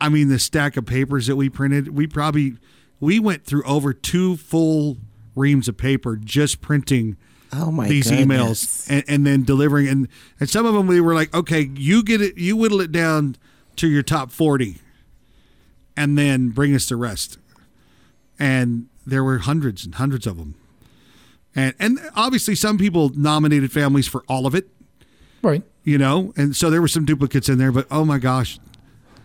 I 0.00 0.08
mean 0.08 0.28
the 0.28 0.38
stack 0.38 0.76
of 0.76 0.86
papers 0.86 1.26
that 1.26 1.36
we 1.36 1.50
printed, 1.50 1.88
we 1.96 2.06
probably 2.06 2.56
we 3.00 3.18
went 3.18 3.44
through 3.44 3.64
over 3.64 3.92
two 3.92 4.36
full 4.36 4.96
reams 5.34 5.68
of 5.68 5.76
paper 5.76 6.16
just 6.16 6.60
printing 6.60 7.16
Oh 7.52 7.70
my 7.70 7.88
these 7.88 8.10
goodness. 8.10 8.26
emails 8.26 8.90
and, 8.90 9.04
and 9.08 9.26
then 9.26 9.42
delivering 9.42 9.88
and 9.88 10.08
and 10.38 10.50
some 10.50 10.66
of 10.66 10.74
them 10.74 10.86
we 10.86 11.00
were 11.00 11.14
like 11.14 11.34
okay 11.34 11.70
you 11.74 12.02
get 12.02 12.20
it 12.20 12.36
you 12.36 12.56
whittle 12.56 12.80
it 12.80 12.92
down 12.92 13.36
to 13.76 13.88
your 13.88 14.02
top 14.02 14.30
40 14.30 14.76
and 15.96 16.18
then 16.18 16.50
bring 16.50 16.74
us 16.74 16.86
the 16.88 16.96
rest 16.96 17.38
and 18.38 18.88
there 19.06 19.24
were 19.24 19.38
hundreds 19.38 19.84
and 19.84 19.94
hundreds 19.94 20.26
of 20.26 20.36
them 20.36 20.54
and 21.56 21.74
and 21.78 21.98
obviously 22.14 22.54
some 22.54 22.76
people 22.76 23.10
nominated 23.14 23.72
families 23.72 24.06
for 24.06 24.24
all 24.28 24.46
of 24.46 24.54
it 24.54 24.68
right. 25.42 25.62
you 25.84 25.96
know 25.96 26.32
and 26.36 26.54
so 26.54 26.68
there 26.70 26.80
were 26.80 26.88
some 26.88 27.04
duplicates 27.04 27.48
in 27.48 27.58
there 27.58 27.72
but 27.72 27.86
oh 27.90 28.04
my 28.04 28.18
gosh 28.18 28.58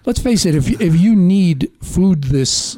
Let's 0.06 0.20
face 0.20 0.46
it. 0.46 0.54
If 0.54 0.82
if 0.82 1.00
you 1.00 1.16
need 1.16 1.72
food 1.82 2.26
this, 2.26 2.78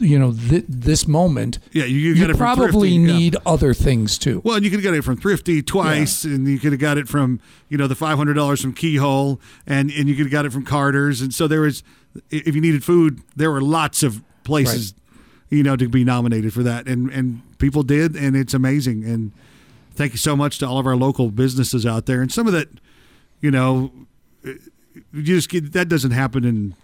you 0.00 0.18
know, 0.18 0.32
th- 0.32 0.64
this 0.68 1.06
moment, 1.06 1.58
yeah 1.72 1.84
you, 1.84 1.98
you 1.98 2.14
you 2.14 2.34
probably 2.34 2.66
Thrifty, 2.68 2.88
yeah. 2.90 3.18
need 3.18 3.36
other 3.44 3.74
things 3.74 4.18
too. 4.18 4.40
Well, 4.44 4.56
and 4.56 4.64
you 4.64 4.70
could 4.70 4.80
have 4.80 4.84
got 4.84 4.94
it 4.94 5.02
from 5.02 5.16
Thrifty 5.16 5.62
twice, 5.62 6.24
and 6.24 6.46
you 6.46 6.58
could 6.58 6.72
have 6.72 6.80
got 6.80 6.98
it 6.98 7.08
from 7.08 7.40
you 7.68 7.78
know 7.78 7.86
the 7.86 7.94
five 7.94 8.16
hundred 8.16 8.34
dollars 8.34 8.60
from 8.60 8.72
Keyhole, 8.72 9.40
and 9.66 9.90
and 9.90 10.08
you 10.08 10.14
could 10.14 10.26
have 10.26 10.32
got 10.32 10.46
it 10.46 10.52
from 10.52 10.64
Carter's, 10.64 11.20
and 11.20 11.34
so 11.34 11.48
there 11.48 11.62
was, 11.62 11.82
if 12.30 12.54
you 12.54 12.60
needed 12.60 12.84
food, 12.84 13.20
there 13.36 13.50
were 13.50 13.60
lots 13.60 14.02
of 14.02 14.22
places, 14.44 14.94
you 15.50 15.62
know, 15.62 15.76
to 15.76 15.88
be 15.88 16.04
nominated 16.04 16.52
for 16.52 16.62
that, 16.62 16.86
and 16.86 17.10
and 17.10 17.42
people 17.58 17.82
did, 17.82 18.14
and 18.16 18.36
it's 18.36 18.54
amazing, 18.54 19.04
and 19.04 19.32
thank 19.92 20.12
you 20.12 20.18
so 20.18 20.36
much 20.36 20.58
to 20.58 20.66
all 20.66 20.78
of 20.78 20.86
our 20.86 20.96
local 20.96 21.30
businesses 21.30 21.84
out 21.84 22.06
there, 22.06 22.22
and 22.22 22.32
some 22.32 22.46
of 22.46 22.52
that, 22.52 22.68
you 23.40 23.50
know, 23.50 23.92
you 25.12 25.22
just 25.22 25.48
get, 25.48 25.72
that 25.72 25.88
doesn't 25.88 26.12
happen 26.12 26.44
in 26.44 26.74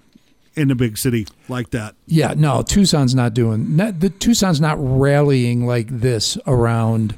in 0.57 0.71
a 0.71 0.75
big 0.75 0.97
city 0.99 1.27
like 1.49 1.71
that. 1.71 1.95
Yeah, 2.07 2.35
no, 2.37 2.63
Tucson's 2.63 3.15
not 3.15 3.35
doing 3.35 3.77
not, 3.77 4.01
the 4.01 4.11
Tucson's 4.11 4.61
not 4.61 4.77
rallying 4.81 5.67
like 5.67 5.89
this 5.89 6.39
around 6.47 7.17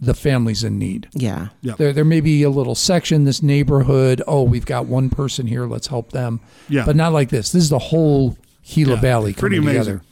the 0.00 0.12
families 0.14 0.62
in 0.64 0.78
need. 0.78 1.08
Yeah. 1.14 1.48
Yeah, 1.62 1.74
There, 1.78 1.92
there 1.92 2.04
may 2.04 2.20
be 2.20 2.42
a 2.42 2.50
little 2.50 2.74
section, 2.74 3.24
this 3.24 3.42
neighborhood. 3.42 4.20
Oh, 4.26 4.42
we've 4.42 4.66
got 4.66 4.86
one 4.86 5.08
person 5.08 5.46
here. 5.46 5.66
Let's 5.66 5.86
help 5.86 6.10
them. 6.10 6.40
Yeah. 6.68 6.84
but 6.84 6.96
not 6.96 7.12
like 7.12 7.30
this. 7.30 7.52
This 7.52 7.62
is 7.62 7.70
the 7.70 7.78
whole 7.78 8.36
Gila 8.68 8.94
Yeah, 8.96 9.00
Valley 9.00 9.32
pretty 9.32 9.56
coming 9.56 9.70
amazing. 9.70 9.92
together. 9.94 10.04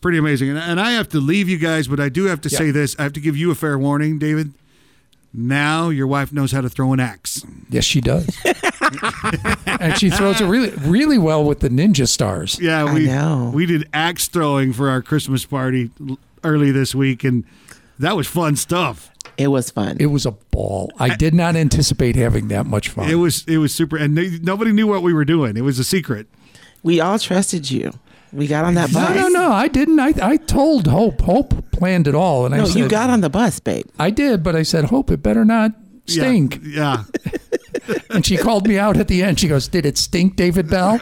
Pretty 0.00 0.18
amazing. 0.18 0.48
And, 0.50 0.58
and 0.58 0.80
I 0.80 0.92
have 0.92 1.08
to 1.10 1.18
leave 1.20 1.48
you 1.48 1.58
guys, 1.58 1.86
but 1.86 2.00
I 2.00 2.08
do 2.08 2.24
have 2.24 2.40
to 2.42 2.48
Yeah. 2.48 2.58
say 2.58 2.70
this. 2.72 2.96
I 2.98 3.02
have 3.04 3.12
to 3.12 3.20
give 3.20 3.36
you 3.36 3.50
a 3.50 3.54
fair 3.54 3.78
warning, 3.78 4.18
David. 4.18 4.52
Now 5.32 5.90
your 5.90 6.06
wife 6.06 6.32
knows 6.32 6.50
how 6.52 6.62
to 6.62 6.68
throw 6.70 6.92
an 6.92 6.98
axe. 7.00 7.44
Yes, 7.68 7.84
she 7.84 8.00
does, 8.00 8.26
and 9.66 9.96
she 9.98 10.10
throws 10.10 10.40
it 10.40 10.46
really, 10.46 10.70
really 10.78 11.18
well 11.18 11.44
with 11.44 11.60
the 11.60 11.68
ninja 11.68 12.06
stars. 12.08 12.58
Yeah, 12.60 12.84
I 12.84 12.94
we 12.94 13.06
know. 13.06 13.50
we 13.54 13.66
did 13.66 13.88
axe 13.92 14.28
throwing 14.28 14.72
for 14.72 14.88
our 14.88 15.02
Christmas 15.02 15.44
party 15.44 15.90
early 16.44 16.70
this 16.70 16.94
week, 16.94 17.24
and 17.24 17.44
that 17.98 18.16
was 18.16 18.26
fun 18.26 18.56
stuff. 18.56 19.10
It 19.36 19.48
was 19.48 19.70
fun. 19.70 19.96
It 20.00 20.06
was 20.06 20.24
a 20.24 20.30
ball. 20.32 20.90
I 20.98 21.14
did 21.14 21.34
not 21.34 21.56
anticipate 21.56 22.16
having 22.16 22.48
that 22.48 22.64
much 22.66 22.88
fun. 22.88 23.10
It 23.10 23.16
was 23.16 23.44
it 23.46 23.58
was 23.58 23.74
super, 23.74 23.96
and 23.96 24.16
they, 24.16 24.38
nobody 24.38 24.72
knew 24.72 24.86
what 24.86 25.02
we 25.02 25.12
were 25.12 25.24
doing. 25.26 25.56
It 25.56 25.62
was 25.62 25.78
a 25.78 25.84
secret. 25.84 26.26
we 26.82 27.00
all 27.00 27.18
trusted 27.18 27.70
you. 27.70 27.92
We 28.32 28.46
got 28.48 28.64
on 28.64 28.74
that 28.74 28.92
no, 28.92 29.00
bus. 29.00 29.14
no, 29.16 29.28
no. 29.28 29.40
No. 29.48 29.52
I 29.52 29.68
didn't. 29.68 30.00
I, 30.00 30.12
I 30.20 30.36
told 30.36 30.86
Hope. 30.88 31.20
Hope 31.20 31.70
planned 31.70 32.06
it 32.08 32.14
all, 32.14 32.44
and 32.46 32.54
I 32.54 32.58
No, 32.58 32.64
said, 32.64 32.76
you 32.78 32.88
got 32.88 33.08
on 33.10 33.20
the 33.20 33.30
bus, 33.30 33.60
babe. 33.60 33.86
I 33.98 34.10
did, 34.10 34.42
but 34.42 34.56
I 34.56 34.62
said, 34.62 34.86
Hope, 34.86 35.10
it 35.10 35.22
better 35.22 35.44
not 35.44 35.72
Yeah, 36.06 36.22
stink. 36.24 36.60
Yeah, 36.64 37.04
And 38.10 38.24
she 38.24 38.36
called 38.36 38.66
me 38.66 38.78
out 38.78 38.96
at 38.96 39.08
the 39.08 39.22
end. 39.22 39.38
She 39.38 39.48
goes, 39.48 39.68
"Did 39.68 39.86
it 39.86 39.98
stink, 39.98 40.36
David 40.36 40.68
Bell?" 40.68 41.00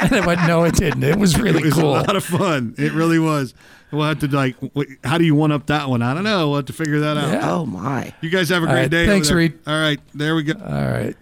And 0.00 0.12
I 0.12 0.26
went, 0.26 0.40
"No, 0.46 0.64
it 0.64 0.74
didn't. 0.74 1.02
It 1.02 1.18
was 1.18 1.38
really 1.38 1.60
it 1.60 1.66
was 1.66 1.74
cool." 1.74 1.90
a 1.90 2.00
lot 2.00 2.16
of 2.16 2.24
fun. 2.24 2.74
It 2.78 2.92
really 2.92 3.18
was. 3.18 3.54
We'll 3.90 4.06
have 4.06 4.18
to 4.20 4.28
like, 4.28 4.56
how 5.04 5.18
do 5.18 5.24
you 5.24 5.34
one 5.34 5.52
up 5.52 5.66
that 5.66 5.88
one? 5.88 6.02
I 6.02 6.14
don't 6.14 6.24
know. 6.24 6.48
We'll 6.48 6.56
have 6.56 6.66
to 6.66 6.72
figure 6.72 7.00
that 7.00 7.16
out. 7.16 7.32
Yeah. 7.32 7.52
Oh 7.52 7.64
my. 7.64 8.12
You 8.20 8.30
guys 8.30 8.48
have 8.48 8.62
a 8.62 8.66
great 8.66 8.74
right, 8.74 8.90
day. 8.90 9.06
thanks. 9.06 9.30
Reed. 9.30 9.58
All 9.66 9.78
right, 9.78 10.00
there 10.14 10.34
we 10.34 10.42
go. 10.42 10.54
All 10.54 10.90
right. 10.90 11.16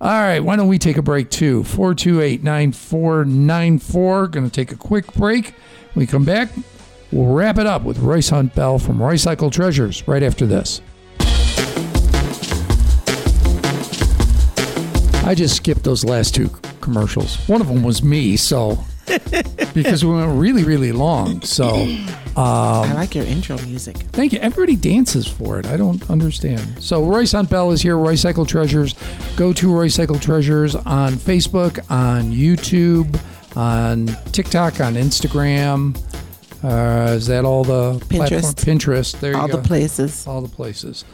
All 0.00 0.10
right. 0.10 0.40
Why 0.40 0.56
don't 0.56 0.68
we 0.68 0.78
take 0.78 0.96
a 0.96 1.02
break 1.02 1.30
too? 1.30 1.64
428 1.64 2.42
9494. 2.42 4.28
Going 4.28 4.50
to 4.50 4.52
take 4.52 4.72
a 4.72 4.76
quick 4.76 5.12
break. 5.14 5.54
When 5.94 6.02
we 6.02 6.06
come 6.06 6.24
back. 6.24 6.50
We'll 7.12 7.32
wrap 7.32 7.58
it 7.58 7.66
up 7.66 7.82
with 7.82 8.00
Royce 8.00 8.30
Hunt 8.30 8.54
Bell 8.54 8.78
from 8.78 8.98
Roycycled 8.98 9.52
Treasures 9.52 10.06
right 10.08 10.22
after 10.22 10.44
this. 10.44 10.80
I 15.26 15.34
just 15.34 15.56
skipped 15.56 15.82
those 15.82 16.04
last 16.04 16.34
two 16.34 16.48
commercials. 16.80 17.36
One 17.48 17.60
of 17.60 17.66
them 17.68 17.82
was 17.82 18.02
me, 18.02 18.36
so 18.36 18.78
because 19.74 20.04
we 20.04 20.12
went 20.14 20.38
really, 20.38 20.62
really 20.64 20.92
long. 20.92 21.42
So 21.42 21.66
I 22.36 22.92
like 22.94 23.14
your 23.14 23.24
intro 23.24 23.56
music. 23.62 23.96
thank 24.12 24.32
you. 24.32 24.38
Everybody 24.38 24.76
dances 24.76 25.26
for 25.26 25.58
it. 25.58 25.66
I 25.66 25.76
don't 25.76 26.08
understand. 26.10 26.82
So 26.82 27.04
Royce 27.04 27.32
Hunt 27.32 27.50
Bell 27.50 27.72
is 27.72 27.82
here. 27.82 27.96
Roycycled 27.96 28.48
Treasures. 28.48 28.94
Go 29.36 29.52
to 29.52 29.66
Roycycled 29.68 30.20
Treasures 30.22 30.74
on 30.76 31.14
Facebook, 31.14 31.78
on 31.90 32.30
YouTube, 32.32 33.18
on 33.56 34.06
TikTok, 34.32 34.80
on 34.80 34.94
Instagram. 34.94 35.96
Uh, 36.62 37.12
is 37.12 37.26
that 37.26 37.44
all 37.44 37.64
the 37.64 37.94
Pinterest. 38.06 38.18
platform? 38.28 38.78
Pinterest. 38.78 39.20
There 39.20 39.32
you 39.32 39.38
All 39.38 39.46
go. 39.48 39.54
All 39.56 39.60
the 39.62 39.68
places. 39.68 40.26
all 40.26 40.40
the 40.40 40.48
places. 40.48 41.04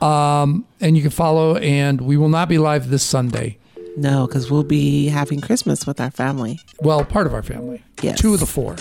Um, 0.00 0.66
and 0.80 0.96
you 0.96 1.02
can 1.02 1.10
follow. 1.10 1.56
And 1.56 2.00
we 2.00 2.16
will 2.16 2.28
not 2.28 2.48
be 2.48 2.58
live 2.58 2.88
this 2.88 3.02
Sunday. 3.02 3.58
No, 3.96 4.26
because 4.26 4.50
we'll 4.50 4.62
be 4.62 5.06
having 5.06 5.40
Christmas 5.40 5.86
with 5.86 6.00
our 6.00 6.10
family. 6.10 6.60
Well, 6.80 7.04
part 7.04 7.26
of 7.26 7.34
our 7.34 7.42
family. 7.42 7.82
Yes. 8.02 8.20
Two 8.20 8.34
of 8.34 8.40
the 8.40 8.46
four. 8.46 8.76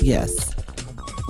Yes. 0.00 0.54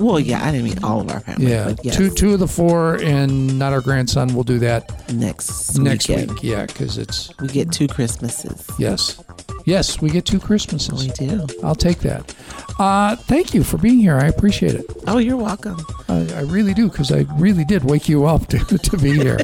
Well, 0.01 0.19
yeah, 0.19 0.43
I 0.45 0.51
didn't 0.51 0.65
mean 0.65 0.83
all 0.83 0.99
of 1.01 1.09
our 1.11 1.19
family. 1.21 1.47
Yeah. 1.51 1.65
But 1.65 1.85
yes, 1.85 1.95
Two 1.95 2.09
two 2.09 2.33
of 2.33 2.39
the 2.39 2.47
four, 2.47 2.95
and 2.95 3.57
not 3.59 3.71
our 3.73 3.81
grandson. 3.81 4.33
We'll 4.33 4.43
do 4.43 4.59
that 4.59 5.11
next 5.13 5.77
next 5.77 6.09
weekend. 6.09 6.31
week. 6.31 6.43
Yeah, 6.43 6.65
because 6.65 6.97
it's 6.97 7.31
We 7.39 7.47
get 7.47 7.71
two 7.71 7.87
Christmases. 7.87 8.67
yes, 8.79 9.23
yes. 9.65 10.01
We 10.01 10.09
get 10.09 10.25
two 10.25 10.39
Christmases. 10.39 11.05
We 11.05 11.11
do. 11.27 11.45
I'll 11.63 11.75
take 11.75 11.99
that. 11.99 12.33
Uh, 12.79 13.15
thank 13.15 13.53
you 13.53 13.63
for 13.63 13.77
being 13.77 13.99
here. 13.99 14.17
I 14.17 14.25
appreciate 14.27 14.73
it. 14.73 14.85
Oh, 15.05 15.19
you're 15.19 15.37
welcome. 15.37 15.77
I, 16.09 16.27
I 16.35 16.41
really 16.41 16.73
do 16.73 16.89
because 16.89 17.11
I 17.11 17.25
really 17.37 17.63
did 17.63 17.83
wake 17.83 18.09
you 18.09 18.25
up 18.25 18.47
to, 18.53 18.57
to 18.77 18.97
be 18.97 19.11
here. 19.13 19.37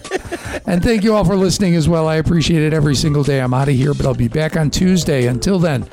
and 0.66 0.82
thank 0.84 1.04
you 1.04 1.14
all 1.14 1.24
for 1.24 1.36
listening 1.36 1.76
as 1.76 1.88
well. 1.88 2.08
I 2.08 2.16
appreciate 2.16 2.64
it 2.64 2.74
every 2.74 2.96
single 2.96 3.24
day. 3.24 3.40
I'm 3.42 3.54
out 3.54 3.68
of 3.70 3.76
here, 3.76 3.94
but 3.94 4.06
I'll 4.08 4.16
be 4.16 4.28
back 4.28 4.58
on 4.58 4.72
Tuesday. 4.72 5.28
Until 5.28 5.60
then, 5.60 5.88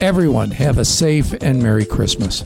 everyone 0.00 0.50
have 0.50 0.76
a 0.76 0.84
safe 0.84 1.32
and 1.40 1.62
Merry 1.62 1.86
Christmas. 1.86 2.44